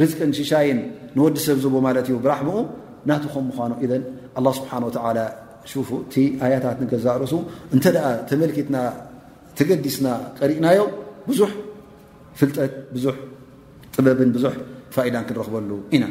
ርዝቅን 0.00 0.30
ሽሻይን 0.38 0.78
ንወዲሰብ 1.16 1.56
ዝዎ 1.64 1.74
ዩ 2.12 2.16
ብራሙ 2.24 2.48
ናቲ 3.10 3.24
ም 3.46 3.48
ምኑ 3.60 3.72
لله 3.82 4.52
ስብሓ 4.58 4.72
ያታትዛርሱ 6.52 7.32
እተ 7.74 7.84
ተመلትና 8.28 8.76
ተገዲስና 9.58 10.06
ቀሪእናዮ 10.40 10.80
ብዙ 11.28 11.40
ፍጠት 12.38 12.74
ዙ 13.04 13.06
ጥበብ 13.94 14.18
ዙ 14.42 14.46
ፋኢዳ 14.94 15.16
ክረክበሉ 15.28 15.70
ኢና 15.96 16.04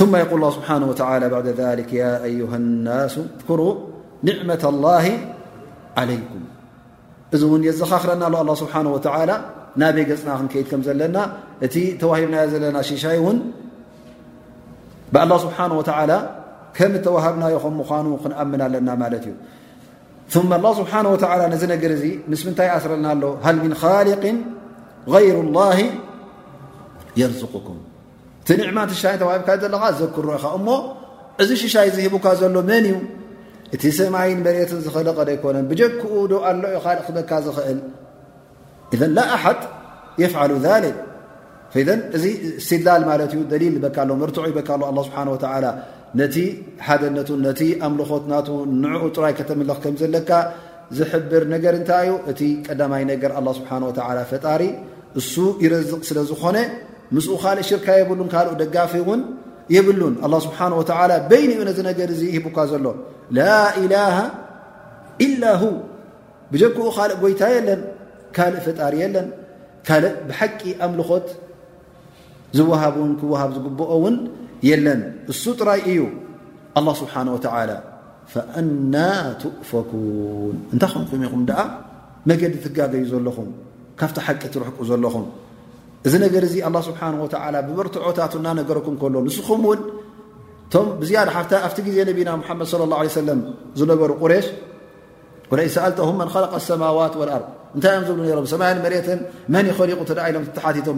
ث 0.00 0.02
يقል 0.22 0.40
ه 0.46 0.50
ስه 0.54 0.60
وى 0.88 1.40
ذك 1.40 1.92
أه 1.96 2.46
ا 2.56 3.08
ذሩ 3.10 3.62
ኒዕة 4.26 4.62
الله 4.72 5.04
علይكም 6.00 6.42
እዚ 7.34 7.42
እውን 7.48 7.62
የዘኻኽረና 7.68 8.22
له 8.48 8.54
ስه 8.62 8.74
و 8.94 8.98
ናበይ 9.80 10.04
ገፅና 10.10 10.28
ክንከድ 10.40 10.66
ከም 10.70 10.80
ዘለና 10.86 11.16
እቲ 11.66 11.74
ተوሂብናዮ 12.00 12.44
ዘለና 12.52 12.76
ሽሻይ 12.90 13.16
ውን 13.26 13.36
لله 15.14 15.36
ስه 15.44 15.50
و 15.78 15.82
ከም 16.76 16.92
ተوሃብናዮ 17.06 17.54
ምኑ 17.78 18.06
ክንኣምን 18.22 18.60
ኣለና 18.66 18.88
ማለት 19.02 19.24
እዩ 19.30 19.34
لله 20.52 20.72
ስه 20.78 20.82
و 21.10 21.66
ነር 21.72 21.90
እዚ 21.98 22.04
ምስ 22.30 22.40
ምንታይ 22.46 22.66
ይኣስረና 22.70 23.06
ሎ 23.22 23.24
ሃ 23.44 23.48
ن 23.70 23.74
خሊق 23.82 24.22
غይሩ 25.12 25.36
الله 25.46 25.78
يرزقኩም 27.22 27.78
ቲ 28.48 28.54
ዕማ 28.70 28.78
ሽይ 29.00 29.16
ተሂካ 29.20 29.48
ዘለካ 29.62 29.84
ዘክሮ 30.00 30.26
ኢ 30.38 30.42
እሞ 30.58 30.68
እዚ 31.42 31.50
ሽሻይ 31.62 31.88
ዝህቡካ 31.96 32.26
ዘሎ 32.40 32.56
መን 32.68 32.84
እዩ 32.90 32.94
እቲ 33.74 33.82
ሰማይ 33.98 34.30
መሬትን 34.46 34.80
ዝኽለቀኣይኮነ 34.84 35.56
ብጀክኡዶ 35.70 36.32
ኣሎ 36.50 36.62
ዩ 36.76 37.08
በካ 37.16 37.30
ዝኽእል 37.46 39.10
ላ 39.16 39.26
ኣሓድ 39.36 39.60
የፍ 40.22 40.34
እዚ 42.16 42.24
ስድላል 42.68 43.02
ት 43.30 43.32
ዩ 43.38 43.42
ደሊል 43.52 43.76
ካ 43.96 44.06
ርትዑ 44.30 44.42
ይበካ 44.52 44.70
ስሓ 45.08 45.16
ነቲ 46.20 46.36
ሓደ 46.86 47.02
ነ 47.16 47.20
ነቲ 47.46 47.60
ኣምልኾት 47.86 48.24
ና 48.32 48.34
ንኡ 48.82 49.02
ጥራይ 49.16 49.32
ተመለኽ 49.48 49.78
ከዘለካ 49.98 50.30
ዝሕብር 50.98 51.42
ነገር 51.54 51.74
እንታይ 51.78 52.06
ዩ 52.08 52.12
እቲ 52.30 52.40
ቀዳማይ 52.66 53.02
ነገር 53.12 53.30
ስሓ 53.58 53.70
ፈጣሪ 54.30 54.62
እሱ 55.20 55.34
ይረዝቕ 55.64 56.00
ስለ 56.08 56.18
ዝኾነ 56.30 56.56
ምስኡ 57.14 57.34
ካልእ 57.42 57.66
ሽርካ 57.70 57.86
የብሉን 58.00 58.28
ካል 58.34 58.46
ደጋፊ 58.62 58.92
እውን 59.02 59.20
የብሉን 59.74 60.14
ኣه 60.26 60.32
ስብሓ 60.46 60.58
በይንኡ 61.30 61.58
ነዚ 61.68 61.78
ነገር 61.90 62.08
እዚ 62.14 62.22
ሂቡካ 62.34 62.58
ዘሎ 62.72 62.84
ላ 63.38 63.44
ኢላሃ 63.82 64.16
ኢላ 65.26 65.42
ሁ 65.60 65.64
ብጀግኡ 66.52 66.84
ካልእ 66.96 67.16
ጎይታ 67.22 67.42
የለን 67.56 67.80
ካልእ 68.36 68.60
ፈጣሪ 68.66 68.94
የለን 69.04 69.26
ካልእ 69.88 70.14
ብሓቂ 70.28 70.60
ኣምልኾት 70.86 71.28
ዝወሃብ 72.56 72.94
ውን 73.02 73.12
ክወሃብ 73.20 73.50
ዝግብኦ 73.56 73.88
እውን 73.98 74.16
የለን 74.68 75.00
እሱ 75.32 75.42
ጥራይ 75.60 75.80
እዩ 75.92 76.02
ኣله 76.78 76.92
ስብሓን 77.02 77.28
ወተላ 77.34 77.70
ፈእና 78.32 78.94
ትእፈኩን 79.42 80.56
እንታይ 80.74 80.90
ከንኩመ 80.94 81.22
ኹም 81.32 81.42
ደኣ 81.50 81.60
መገዲ 82.30 82.54
ትጋገዩ 82.64 83.02
ዘለኹም 83.12 83.50
ካብቲ 84.00 84.18
ሓቂ 84.26 84.42
ትርሕቁ 84.54 84.76
ዘለኹም 84.90 85.26
እዚ 86.06 86.14
ነገር 86.24 86.42
ዚ 86.50 86.54
لله 86.64 86.80
ስብሓه 86.88 87.08
ብመርትዖታትናነገረኩም 87.68 88.94
ሎ 89.12 89.14
ንስኹም 89.26 89.60
ውን 89.70 89.80
ቶ 90.72 90.74
ብዝያ 91.00 91.18
ኣብቲ 91.66 91.78
ግዜ 91.86 91.96
ነቢና 92.10 92.30
መድ 92.60 92.68
صى 92.72 92.78
اه 92.82 93.00
ي 93.18 93.22
ለ 93.28 93.30
ዝነበሩ 93.78 94.10
ቁረሽ 94.22 94.46
وእሰአተም 95.52 96.16
መ 96.20 96.24
ለ 96.42 96.46
لሰማዋት 96.54 97.14
وርض 97.20 97.42
እንታይ 97.76 97.94
እዮም 98.02 98.18
ብ 98.20 98.40
ም 98.44 98.46
ሰይ 98.52 98.72
መት 98.84 99.08
መን 99.54 99.64
ይኸሊቁ 99.70 100.00
ቶ 100.10 100.12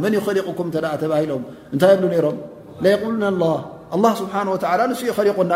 ን 0.05 0.13
ይኸሊቁኩም 0.19 0.69
ተሂሎም 0.75 1.43
እንታይ 1.75 1.97
ብ 2.03 2.15
ሮም 2.25 2.37
ق 2.83 3.97
له 4.05 4.09
ስብሓه 4.21 4.43
ንስ 4.91 5.01
ኸሊቁና 5.19 5.53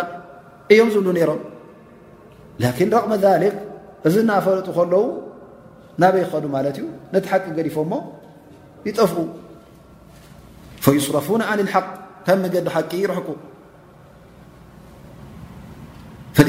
እዮም 0.72 0.88
ዝብሉ 0.94 1.09
ሮም 1.30 1.40
ን 2.62 2.90
ረቕ 2.94 3.20
ذ 3.24 3.28
እዚ 4.09 4.14
ናፈለጡ 4.28 4.68
ከለዉ 4.78 5.05
ናበይ 6.03 6.22
ኸዱ 6.30 6.44
ማለት 6.57 6.76
እዩ 6.80 6.84
ነቲሓቂ 7.14 7.44
ገዲፎ 7.59 7.76
ሞ 7.90 7.92
ይጠፍ 8.86 9.12
فيصرفن 10.84 11.42
عن 11.50 11.60
الحق 11.60 11.94
ብ 12.26 12.42
ዲ 12.54 12.56
ቂ 12.90 12.94
يرሕቁ 13.04 13.28
ي 16.38 16.42
ل 16.46 16.48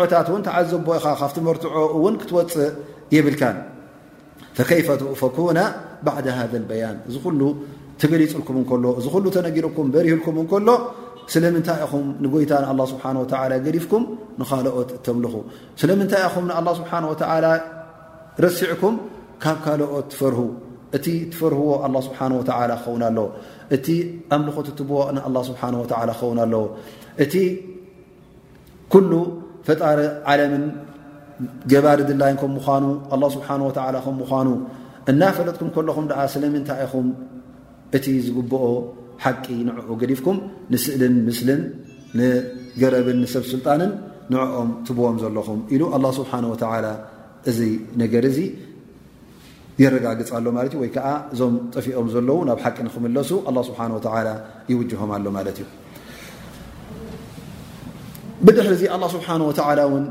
ርትعታ 0.00 0.46
ዘቦ 0.70 0.88
ፅእ 1.26 2.60
يብ 3.16 3.26
فيف 4.68 4.88
تقفك 5.00 5.36
بعد 6.08 6.26
هذ 6.38 6.50
البين 6.60 6.96
ገሊፅኩም 8.12 8.56
ሎእዚ 8.84 9.06
ሉ 9.24 9.26
ተነጊኩም 9.36 9.86
በሪህልኩም 9.94 10.34
ሎ 10.68 10.70
ስለምንታይ 11.32 11.78
ኢኹም 11.86 12.04
ንጎይታ 12.24 12.52
ስ 12.90 12.94
ገሊፍኩም 13.66 14.04
ንካልኦት 14.40 14.88
እተምልኹ 14.96 15.34
ስታይ 15.82 16.22
ኢኹም 16.28 16.44
ስሓ 16.80 16.90
ረሲዕኩም 18.44 18.94
ካብ 19.42 19.56
ካኦት 19.64 20.06
ትፈር 20.12 20.34
እቲ 20.96 21.06
ፈርህዎ 21.38 21.70
ስሓ 22.06 22.18
ክኸውን 22.48 23.02
ኣለዎ 23.08 23.26
እቲ 23.76 23.86
ኣምልኾ 24.36 24.56
ብ 24.88 25.38
ስ 25.48 25.54
ክኸው 25.60 25.84
ኣለዎ 26.02 26.64
እቲ 27.24 27.34
ፈጣሪ 29.66 29.98
ለም 30.38 30.64
ጀባር 31.72 32.00
ድላይም 32.10 32.38
ምኑ 32.56 33.22
ስ 33.36 33.38
ምኑ 34.30 34.48
እናፈለጥኩም 35.10 35.70
ኹም 36.00 36.06
ስይ 36.34 36.42
እቲ 37.96 38.06
ዝግብኦ 38.26 38.64
ሓቂ 39.24 39.44
ንዕኡ 39.68 39.88
ገዲፍኩም 40.02 40.36
ንስእልን 40.72 41.14
ምስልን 41.28 41.60
ንገረብን 42.18 43.18
ንሰብ 43.22 43.44
ስልጣንን 43.52 43.92
ንዕኦም 44.32 44.70
ትብኦም 44.86 45.16
ዘለኹም 45.22 45.60
ኢሉ 45.74 45.82
ኣላ 45.96 46.04
ስብሓን 46.18 46.44
ወተላ 46.52 46.86
እዚ 47.50 47.58
ነገር 48.02 48.24
እዚ 48.30 48.38
የረጋግፅ 49.82 50.28
ኣሎ 50.36 50.46
ማለት 50.56 50.72
እዩ 50.74 50.80
ወይ 50.82 50.90
ከዓ 50.94 51.06
እዞም 51.34 51.54
ጠፊኦም 51.74 52.08
ዘለዉ 52.14 52.38
ናብ 52.48 52.58
ሓቂ 52.64 52.76
ንክምለሱ 52.86 53.30
ኣላ 53.48 53.58
ስብሓ 53.68 53.80
ወተላ 53.96 54.28
ይውጅሆም 54.72 55.10
ኣሎ 55.16 55.24
ማለት 55.38 55.56
እዩ 55.62 55.66
ብድሕሪእዚ 58.46 58.82
ኣላ 58.96 59.04
ስብሓ 59.14 59.28
ወተላ 59.50 59.78
እውን 59.88 60.04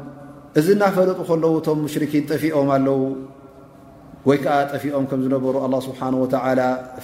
እዚ 0.60 0.68
እናፈለጡ 0.78 1.20
ከለዉ 1.30 1.54
እቶም 1.62 1.80
ሙሽርኪን 1.86 2.26
ጠፊኦም 2.32 2.70
ኣለው 2.76 3.00
ወይ 4.28 4.38
ዓ 4.56 4.60
ጠፊኦም 4.74 5.06
ከ 5.12 5.18
ዝነበሩ 5.24 5.54
لله 5.64 5.80
ስሓه 5.88 6.16
و 6.24 6.26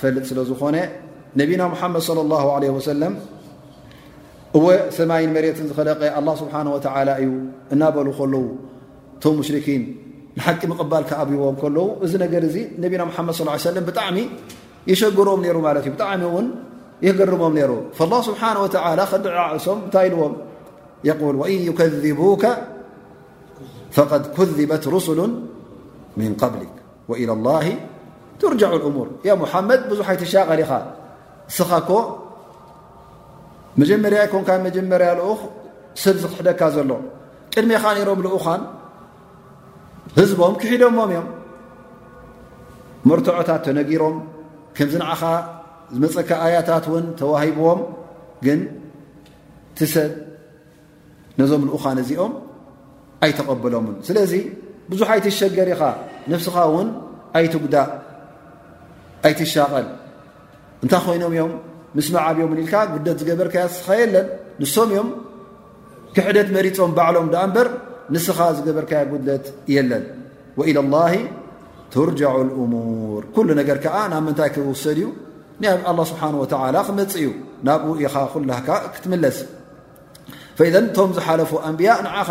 ፈልጥ 0.02 0.24
ስለ 0.30 0.40
ዝኾነ 0.52 0.76
ነብና 1.40 1.62
መድ 1.72 1.96
صلى 2.10 2.22
الله 2.26 2.46
عليه 2.56 2.72
وسل 2.78 3.02
እ 4.58 4.62
ሰይ 4.98 5.24
መሬት 5.36 5.58
ዝኸለቀ 5.70 6.02
لله 6.22 6.34
ስሓه 6.42 6.62
و 6.74 6.78
እዩ 7.24 7.30
እናበሉ 7.74 8.08
ከለዉ 8.20 8.36
ቶ 9.24 9.26
ሽርን 9.48 9.84
ንሓቂ 10.38 10.62
ቕባል 10.80 11.04
ኣብዎ 11.22 11.42
ለዉ 11.78 11.88
እዚ 12.06 12.14
ነገር 12.24 12.42
እዚ 12.50 12.56
ነና 12.84 13.12
መድ 13.28 13.36
صل 13.40 13.48
ه 13.52 13.56
ي 13.78 13.82
ብጣዕሚ 13.90 14.18
يሸግሮም 14.92 15.40
ሩ 15.56 15.58
እዩ 15.84 15.92
ጣዕሚ 16.02 16.24
የገርሞም 17.08 17.54
ሩ 17.70 17.72
الله 18.06 18.20
ስብሓه 18.30 18.50
و 18.64 18.66
ከድع 19.12 19.38
ዓእሶም 19.52 19.80
እታይልዎም 19.90 20.34
إن 21.54 21.60
يكذቡك 21.70 22.44
فقድ 23.96 24.24
كذበት 24.38 24.84
رسሉ 24.96 25.20
من 26.20 26.32
قብሊ 26.42 26.62
ወኢላ 27.12 27.32
ላ 27.48 27.52
ትርጃዑ 28.42 28.74
እሙር 28.90 29.08
ያ 29.28 29.32
ሙሓመድ 29.44 29.82
ብዙሕ 29.92 30.08
ኣይተሻቐሪ 30.12 30.60
ኢኻ 30.66 30.72
ንስኻ 31.50 31.72
ኮ 31.88 31.92
መጀመርያ 33.82 34.20
ይኮንካ 34.28 34.50
መጀመርያ 34.68 35.10
ልኡኽ 35.20 35.42
ሰብ 36.04 36.16
ዝክሕደካ 36.24 36.62
ዘሎ 36.76 36.92
ቅድሜኻ 37.54 37.84
ነይሮም 37.98 38.20
ልኡኻን 38.26 38.62
ህዝቦም 40.20 40.54
ክሒደሞም 40.62 41.10
እዮም 41.14 41.28
መርትዖታት 43.10 43.62
ተነጊሮም 43.68 44.16
ከምዚ 44.78 44.96
ንዓኻ 45.04 45.22
ዝመፀካ 45.96 46.30
ኣያታት 46.46 46.86
እውን 46.90 47.06
ተዋሂብዎም 47.20 47.82
ግን 48.46 48.60
ቲ 49.80 49.90
ሰብ 49.94 50.12
ነዞም 51.42 51.64
ልኡኻ 51.70 51.84
እዚኦም 52.04 52.34
ኣይተቐበሎምን 53.26 53.96
ስለዚ 54.10 54.34
ብዙሕ 54.92 55.08
ኣይትሸገሪ 55.16 55.70
ኢኻ 55.78 55.84
ነፍስኻ 56.32 56.56
እውን 56.70 56.88
ኣይትጉዳእ 57.38 57.90
ኣይትሻቐል 59.28 59.88
እንታይ 60.84 61.02
ኮይኖም 61.06 61.32
እዮም 61.36 61.52
ምስ 61.98 62.08
መዓብዮም 62.16 62.52
ኢልካ 62.62 62.74
ጉለት 62.94 63.18
ዝገበርካያ 63.22 63.64
ስኻ 63.76 63.88
የለን 64.02 64.28
ንሶም 64.62 64.88
እዮም 64.92 65.10
ክሕደት 66.16 66.50
መሪፆም 66.58 66.92
ባዕሎም 66.98 67.28
ዳ 67.34 67.36
እምበር 67.48 67.68
ንስኻ 68.14 68.40
ዝገበርካ 68.58 68.92
ጉለት 69.12 69.46
የለን 69.76 70.04
ወኢላ 70.60 70.78
لላه 70.88 71.14
ትርጃع 71.94 72.34
أሙር 72.62 73.22
ኩሉ 73.36 73.48
ነገር 73.60 73.78
ከዓ 73.84 73.96
ናብ 74.12 74.22
ምንታይ 74.28 74.50
ክውሰድ 74.56 74.98
እዩ 75.04 75.08
ን 75.62 75.66
ه 75.98 76.04
ስብሓን 76.10 76.34
ላ 76.76 76.80
ክመፅእ 76.88 77.18
እዩ 77.22 77.30
ናብኡ 77.68 77.86
ኢኻ 78.04 78.16
ኩላሃካ 78.34 78.70
ክትምለስ 78.94 79.38
እቶም 80.80 81.10
ዝሓለፉ 81.18 81.52
ኣንብያء 81.70 81.98
ንዓኻ 82.08 82.30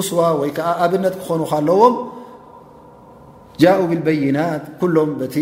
እስዋ 0.00 0.20
ወይ 0.40 0.50
ከዓ 0.56 0.68
ኣብነት 0.84 1.14
ክኾኑካለዎም 1.22 1.94
ጃء 3.62 3.80
ብበይናት 3.90 4.64
ኩሎም 4.80 5.10
ቲ 5.34 5.36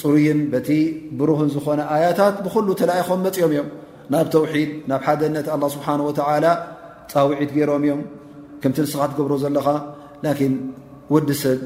ፅርይን 0.00 0.40
በቲ 0.52 0.70
ብሩህን 1.18 1.50
ዝኾነ 1.56 1.80
ኣያታት 1.94 2.34
ብኩሉ 2.44 2.66
ተላኢኹም 2.80 3.20
መፅኦም 3.26 3.52
እዮም 3.54 3.68
ናብ 4.12 4.26
ተውሒድ 4.34 4.70
ናብ 4.90 5.00
ሓደ 5.06 5.22
ነት 5.36 5.46
ه 5.54 5.64
ስብሓን 5.74 6.00
ፃውዒት 7.12 7.50
ገይሮም 7.56 7.82
እዮም 7.86 8.00
ከምቲ 8.62 8.76
ንስኻ 8.84 9.02
ትገብሮ 9.12 9.32
ዘለኻ 9.44 9.66
ን 10.24 10.28
ወዲ 11.14 11.28
ሰብ 11.42 11.60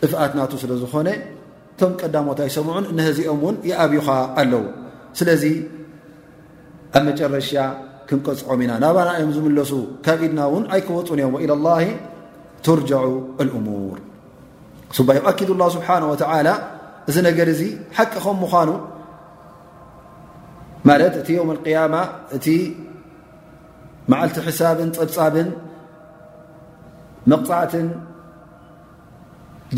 ጥፍኣትናቱ 0.00 0.52
ስለ 0.62 0.72
ዝኾነ 0.82 1.08
እቶም 1.74 1.92
ቀዳሞት 2.00 2.38
ኣይሰምዑን 2.46 2.84
ነህዚኦም 2.98 3.40
ውን 3.46 3.56
ይኣብዩኻ 3.70 4.08
ኣለው 4.42 4.64
ስለዚ 5.20 5.44
ኣብ 6.96 7.02
መጨረሻ 7.08 7.52
ክንቀፅዖም 8.10 8.60
ኢና 8.66 8.72
ናባና 8.84 9.10
ዮም 9.22 9.32
ዝምለሱ 9.36 9.72
ካብ 10.08 10.18
ኢድና 10.26 10.40
እውን 10.50 10.66
ኣይክወፁን 10.74 11.22
እዮም 11.22 11.36
ኢ 11.44 11.48
لላ 11.52 11.68
ትርጃዑ 12.66 13.08
እሙር 13.58 13.96
يؤكد 14.98 15.50
الله 15.50 15.68
سبحنه 15.76 16.06
وتعلى 16.08 16.54
نر 17.08 17.30
حቂ 17.96 18.26
ممن 20.86 21.02
ت 21.24 21.28
يوم 21.36 21.50
القيام 21.56 21.92
معل 24.08 24.28
حسب 24.46 24.66
بب 24.88 25.36
مقعة 27.32 27.74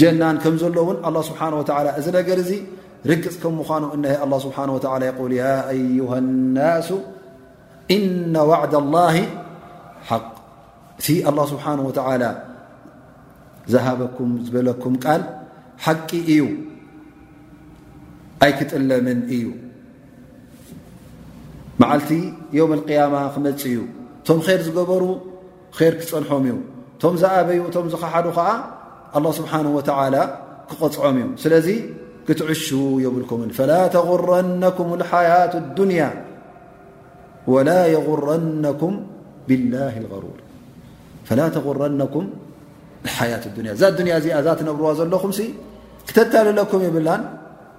جن 0.00 0.18
كم 0.42 0.54
ل 0.76 0.78
الله 1.08 1.22
سبحانه 1.30 1.56
ولى 1.60 1.72
ر 1.86 1.88
ر 3.10 3.14
ك 3.24 3.26
من 3.46 4.02
ن 4.02 4.06
الله 4.24 4.38
سبنه 4.44 4.72
وتلى 4.76 5.04
يقول 5.10 5.30
يا 5.42 5.54
أيه 5.74 6.10
الناس 6.22 6.88
إن 7.96 8.34
وعد 8.50 8.74
الله 8.82 9.16
حق 10.08 10.32
الله 11.30 11.44
سبحانه 11.54 11.82
وتعالى 11.88 12.30
ዛሃበኩም 13.72 14.30
ዝበለኩም 14.46 14.94
ቃል 15.04 15.22
ሓቂ 15.84 16.10
እዩ 16.34 16.42
ኣይ 18.44 18.52
ክጥለምን 18.58 19.20
እዩ 19.36 19.44
መዓልቲ 21.80 22.10
የውም 22.56 22.72
اقያማ 22.78 23.14
ክመፅ 23.34 23.62
እዩ 23.70 23.78
ቶም 24.28 24.38
ር 24.46 24.58
ዝገበሩ 24.66 25.02
ር 25.80 25.90
ክፀንሖም 26.00 26.42
እዩ 26.48 26.56
ቶም 27.02 27.14
ዝኣበዩ 27.22 27.60
እቶም 27.68 27.86
ዝኸሓዱ 27.92 28.26
ከዓ 28.36 28.48
ኣላه 29.18 29.30
ስብሓንه 29.38 29.70
ወተላ 29.78 30.16
ክቆፅዖም 30.70 31.16
እዩ 31.20 31.26
ስለዚ 31.42 31.68
ክትዕሹ 32.26 32.66
የብልኩም 33.04 33.40
ፈላ 33.58 33.72
ተغረነኩም 33.96 34.90
ሓያة 35.12 35.54
ድንያ 35.78 36.02
ወላ 37.52 37.68
የغረነኩም 37.94 38.94
ብላ 39.48 39.74
غሩር 40.12 40.38
ተغረናኩም 41.56 42.26
ሓያት 43.16 43.44
ያ 43.48 43.72
እዛ 43.76 43.82
ዱያ 43.96 44.12
እዚኣ 44.20 44.32
እዛ 44.42 44.48
ትነብርዋ 44.60 44.88
ዘለኹም 44.98 45.32
ክተታለለኩም 46.08 46.80
የብላን 46.86 47.22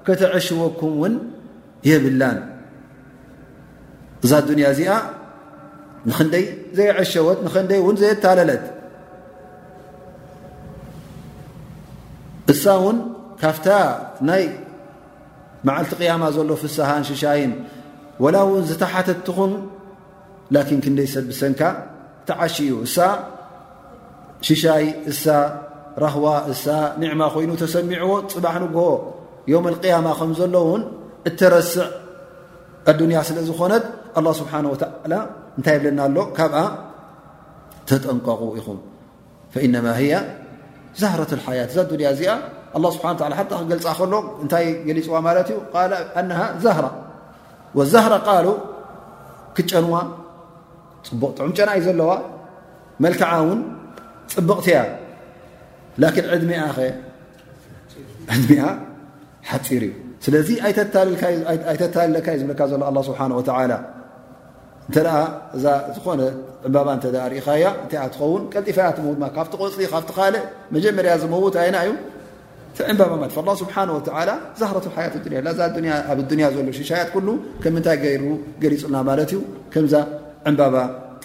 ከተዐሸወኩም 0.06 0.92
እውን 0.96 1.14
የብላን 1.90 2.40
እዛ 4.26 4.32
ድንያ 4.48 4.66
እዚኣ 4.76 4.92
ንክንደይ 6.10 6.46
ዘይዐሸወት 6.78 7.40
ንንይ 7.46 7.80
እን 7.92 7.98
ዘየታለለት 8.02 8.66
እሳ 12.54 12.64
እውን 12.80 12.98
ካፍታ 13.42 13.68
ናይ 14.30 14.44
መዓልቲ 15.68 15.92
قያማ 16.00 16.24
ዘሎ 16.36 16.50
ፍሳሃን 16.62 17.04
ሽሻሂን 17.10 17.52
ወላ 18.24 18.36
እውን 18.48 18.64
ዝተሓተትኹም 18.70 19.54
ላን 20.54 20.82
ክንደይ 20.86 21.08
ሰብሰንካ 21.16 21.62
ተዓሽ 22.30 22.56
እዩ 22.66 22.74
ሽሻይ 24.48 24.86
እሳ 25.12 25.24
ረህዋ 26.04 26.26
እሳ 26.52 26.66
ኒዕማ 27.02 27.22
ኮይኑ 27.34 27.50
ተሰሚዐዎ 27.62 28.12
ፅባሕ 28.34 28.56
ንግቦ 28.64 28.78
ዮም 29.54 29.66
اقያማ 29.72 30.08
ከም 30.20 30.32
ዘለውን 30.40 30.82
እተረስዕ 31.30 31.84
ኣዱኒያ 32.92 33.20
ስለ 33.28 33.38
ዝኾነት 33.50 33.84
ه 34.18 34.34
ስብሓ 34.40 34.54
እንታይ 35.58 35.74
የብለና 35.78 36.00
ኣሎ 36.08 36.18
ካብኣ 36.38 36.58
ተጠንቀቁ 37.90 38.42
ኢኹም 38.60 38.80
ኢነማ 39.66 39.88
ያ 40.12 40.14
ዛህረة 41.02 41.32
ሓያት 41.46 41.70
እዛ 41.72 41.78
ዱያ 41.92 42.08
እዚኣ 42.16 42.32
ስብሓ 42.96 43.10
ክገልፃ 43.62 43.88
ከሎ 44.00 44.14
እንታይ 44.44 44.66
ገሊፅዋ 44.88 45.16
ማለት 45.28 45.48
እዩ 45.54 45.58
ዛህራ 46.64 46.88
ዛህራ 47.94 48.14
ቃሉ 48.28 48.48
ክጨንዋ 49.56 49.96
ቡቅ 51.22 51.32
ጥሚ 51.38 51.48
ጨናይ 51.60 51.80
ዘለዋ 51.86 52.12
መልክዓ 53.04 53.32
ውን 53.48 53.60
ፅብቕቲያ 54.36 54.78
ዕድሚኸ 56.36 56.68
ድሚኣ 58.44 58.62
ሓፂር 59.50 59.84
እዩ 59.88 59.94
ስለዚ 60.26 60.50
ኣይተታለካእዩ 61.72 62.38
ዝለካ 62.42 62.60
ሎ 62.82 62.86
እ 64.96 65.00
እ 65.00 65.68
ዝኾነ 65.96 66.22
ዕባባ 66.70 66.90
ሪእኻያ 67.34 67.66
እታይ 67.84 68.08
ትኸውን 68.14 68.44
ቀጢፋ 68.54 68.78
ያ 68.88 69.30
ካብ 69.36 69.46
ቆፅ 69.62 69.78
ካ 70.18 70.28
መጀመርያ 70.76 71.14
ዝመውት 71.24 71.56
ይናዩ 71.70 71.90
ዕምባባ 72.92 73.54
ዛ 74.62 74.70
ያ 76.44 76.50
ሎ 76.58 76.68
ሽሻያ 76.80 77.02
ከ 77.64 77.74
ምይ 77.78 77.84
ገ 78.04 78.06
ገሊፁና 78.64 78.98
ት 79.18 79.30
እዩ 79.30 79.38
ከምዛ 79.74 79.94
ዕባባ 80.52 80.76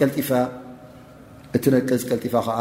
ቀጢፋ 0.00 0.30
እትነቀዝ 1.57 2.02
ቀጢፋ 2.12 2.34
ዓ 2.59 2.61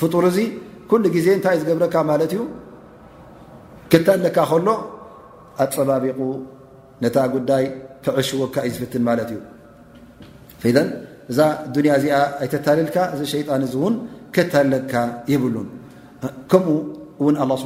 ፍር 0.00 0.26
ዜ 0.36 0.42
ታ 1.44 1.54
ዝገረካ 1.62 1.96
እዩ 2.26 2.40
ታለካ 4.08 4.38
ሎ 4.66 4.70
ኣፀባቢቑ 5.62 6.18
ነታ 7.02 7.16
ጉዳይ 7.34 7.64
ክዕሽወካ 8.04 8.54
ዩ 8.68 8.70
ዝፍት 8.76 8.92
ት 8.94 9.30
እዩ 10.68 10.78
እዛ 11.32 11.38
እዚ 11.98 12.06
ኣይታልልካ 12.44 12.96
ዚ 13.18 13.24
ሸጣን 13.32 13.64
ከታለካ 14.36 14.94
ይብሉን 15.32 15.68
ከም 16.52 16.66
ስ 17.60 17.62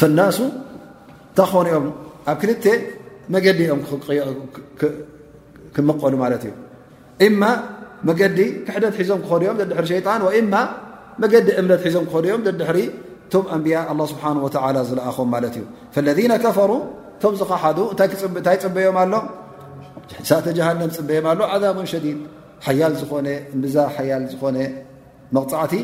فናሱ 0.00 0.38
እንታ 0.44 1.40
ኾንኦም 1.52 1.86
ኣብ 2.32 2.36
ክልተ 2.42 2.64
መገዲ 3.34 3.60
ኦም 3.72 3.80
ክመቐሉ 5.74 6.14
ማለት 6.22 6.42
እዩ 6.48 6.52
እማ 7.26 7.42
መገዲ 8.08 8.38
ክሕደት 8.66 8.94
ሒዞም 9.00 9.20
ክኾዲኦም 9.26 9.56
ዘድሪ 9.60 9.84
ሸጣን 9.90 10.20
ወኢማ 10.26 10.54
መገዲ 11.22 11.48
እምነት 11.60 11.80
ሒዞም 11.88 12.04
ክኾዱኦም 12.10 12.42
ደድሪ 12.46 12.76
ቶም 13.32 13.44
ኣንብያ 13.56 13.76
ه 13.88 14.06
ስብሓን 14.12 14.36
ዝለኣኹም 14.90 15.28
ማለት 15.34 15.54
እዩ 15.58 15.64
ለذ 16.06 16.18
ከፈሩ 16.44 16.70
ቶም 17.24 17.34
ዝኸሓዱ 17.40 17.78
እእታይ 17.92 18.56
ፅበዮም 18.64 18.96
ኣሎ 19.02 19.14
ሳተ 20.28 20.46
ጀሃንም 20.58 20.90
ፅበዮም 20.96 21.26
ኣሎ 21.32 21.40
ዓዛቡን 21.54 21.86
ሸዲድ 21.92 22.18
ሓያል 22.66 22.94
ዝኾነ 23.00 23.26
ዛ 23.74 23.84
ሓያል 23.96 24.24
ዝኾነ 24.32 24.56
መቕፃዕቲ 25.36 25.74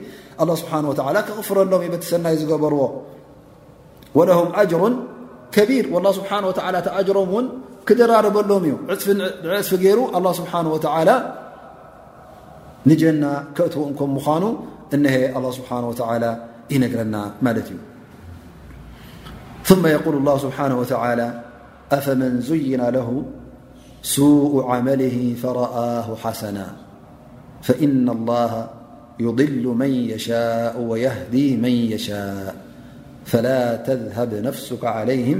ክغፍረሎም 1.29 1.83
ሰይ 2.11 2.35
ዝገበርዎ 2.43 2.81
ه 4.19 4.21
ر 4.29 4.31
كቢር 5.55 5.85
ل 6.05 6.07
ه 6.97 7.13
ሮ 7.15 7.19
رلمف 7.87 9.77
ير 9.81 9.99
الله 10.17 10.31
سبحانه 10.31 10.69
وتعالى 10.71 11.15
نجنا 12.87 13.31
كوك 13.57 14.01
مانو 14.27 14.49
ن 14.93 15.05
الله 15.37 15.51
سبحانه 15.59 15.87
وتعالى 15.91 16.31
ينجرنا 16.73 17.23
ت 17.39 17.41
ثم 19.69 19.83
يقول 19.87 20.15
الله 20.21 20.35
سبحانه 20.45 20.75
وتعالى 20.81 21.27
أفمن 21.91 22.31
زين 22.49 22.81
له 22.95 23.09
سوء 24.17 24.53
عمله 24.71 25.17
فره 25.43 25.73
حسنا 26.23 26.67
فإن 27.67 28.05
الله 28.17 28.51
يضل 29.25 29.63
من 29.81 29.91
يشاء 30.13 30.73
ويهدي 30.89 31.47
من 31.63 31.73
يشاء 31.93 32.53
فلا 33.31 33.61
تذهب 33.87 34.31
نفسك 34.47 34.83
عليهم 34.97 35.39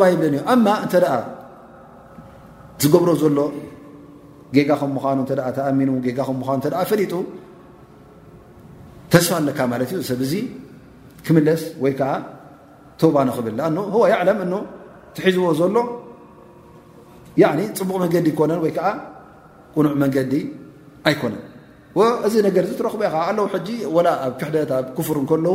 ባ 0.00 0.08
ይብለ 0.12 0.34
እ 0.52 0.54
እተ 0.86 0.94
ዝገብሮ 2.82 3.08
ዘሎ 3.22 3.38
ጌጋ 4.54 4.68
ከ 4.80 4.84
ምኑ 4.92 4.96
ተኣሚኑ 5.28 5.88
ምኑ 6.38 6.70
ፈሊጡ 6.90 7.12
ተስፋ 9.12 9.30
ለካ 9.48 9.60
ት 9.90 9.90
እዩ 9.94 10.00
ሰብዚ 10.10 10.32
ክምለስ 11.24 11.62
ይ 11.84 11.94
ባ 13.14 13.26
ክብል 13.38 13.58
ه 13.94 13.96
يعለም 14.12 14.38
ቲሒዝዎ 15.16 15.46
ዘሎ 15.60 15.76
ፅቡቕ 17.78 17.96
መንገዲ 18.04 18.26
يኮነን 18.32 18.60
ይ 18.70 18.74
ቁኑዕ 19.74 19.92
መንገዲ 20.02 20.32
ኣይኮነን 21.08 21.42
እዚ 22.26 22.34
ነገ 22.46 22.56
ትረኽበ 22.78 23.02
ኣው 23.40 23.46
ሕ 23.52 23.54
ኣብ 24.26 24.32
ክሕደት 24.40 24.70
ኣብ 24.78 24.86
كፍር 24.98 25.16
ከለዉ 25.30 25.48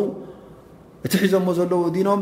እቲ 1.05 1.13
ሒዞዎ 1.23 1.51
ዘለዉ 1.59 1.81
ዲኖም 1.95 2.21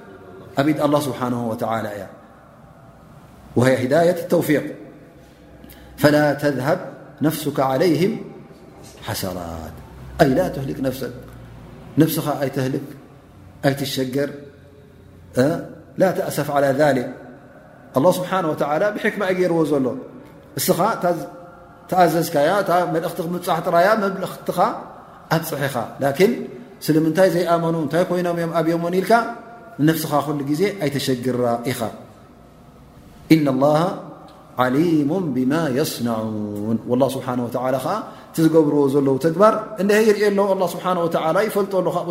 د 0.57 0.59
الله 0.59 0.99
سبحانه 0.99 1.47
وتعالى 1.49 2.07
وهي 3.55 3.85
هداية 3.85 4.19
التوفيق 4.23 4.75
فلا 5.97 6.33
تذهب 6.33 6.79
نفسك 7.21 7.59
عليهم 7.59 8.21
حسرات 9.03 9.73
أي 10.21 10.27
لا 10.29 10.47
تهلك 10.47 10.79
نفسك 10.79 11.11
نفس 11.97 12.27
أي 12.27 12.49
تهلك 12.49 12.81
أي 13.65 13.73
تشجر 13.73 14.29
لا 15.97 16.11
تأثف 16.11 16.51
على 16.51 16.67
ذلك 16.67 17.13
الله 17.97 18.11
سبحانه 18.11 18.49
وتعالى 18.49 18.91
بحكم 18.91 19.23
ر 19.23 19.53
ل 19.63 19.97
س 20.57 20.67
تأززك 21.91 22.35
لت 22.35 22.69
حري 23.51 23.89
لأت 24.19 24.51
ح 24.51 25.77
لكن 26.05 26.29
سل 26.85 26.97
منتي 27.05 27.25
زيآمن 27.35 27.75
كينمم 27.93 28.53
بيم 28.67 28.81
ونلك 28.85 29.11
ን 29.87 29.89
ዝብ 30.01 30.11
ግ 30.47 30.49
ፈዙ 30.49 30.69
ኣነን 30.83 30.91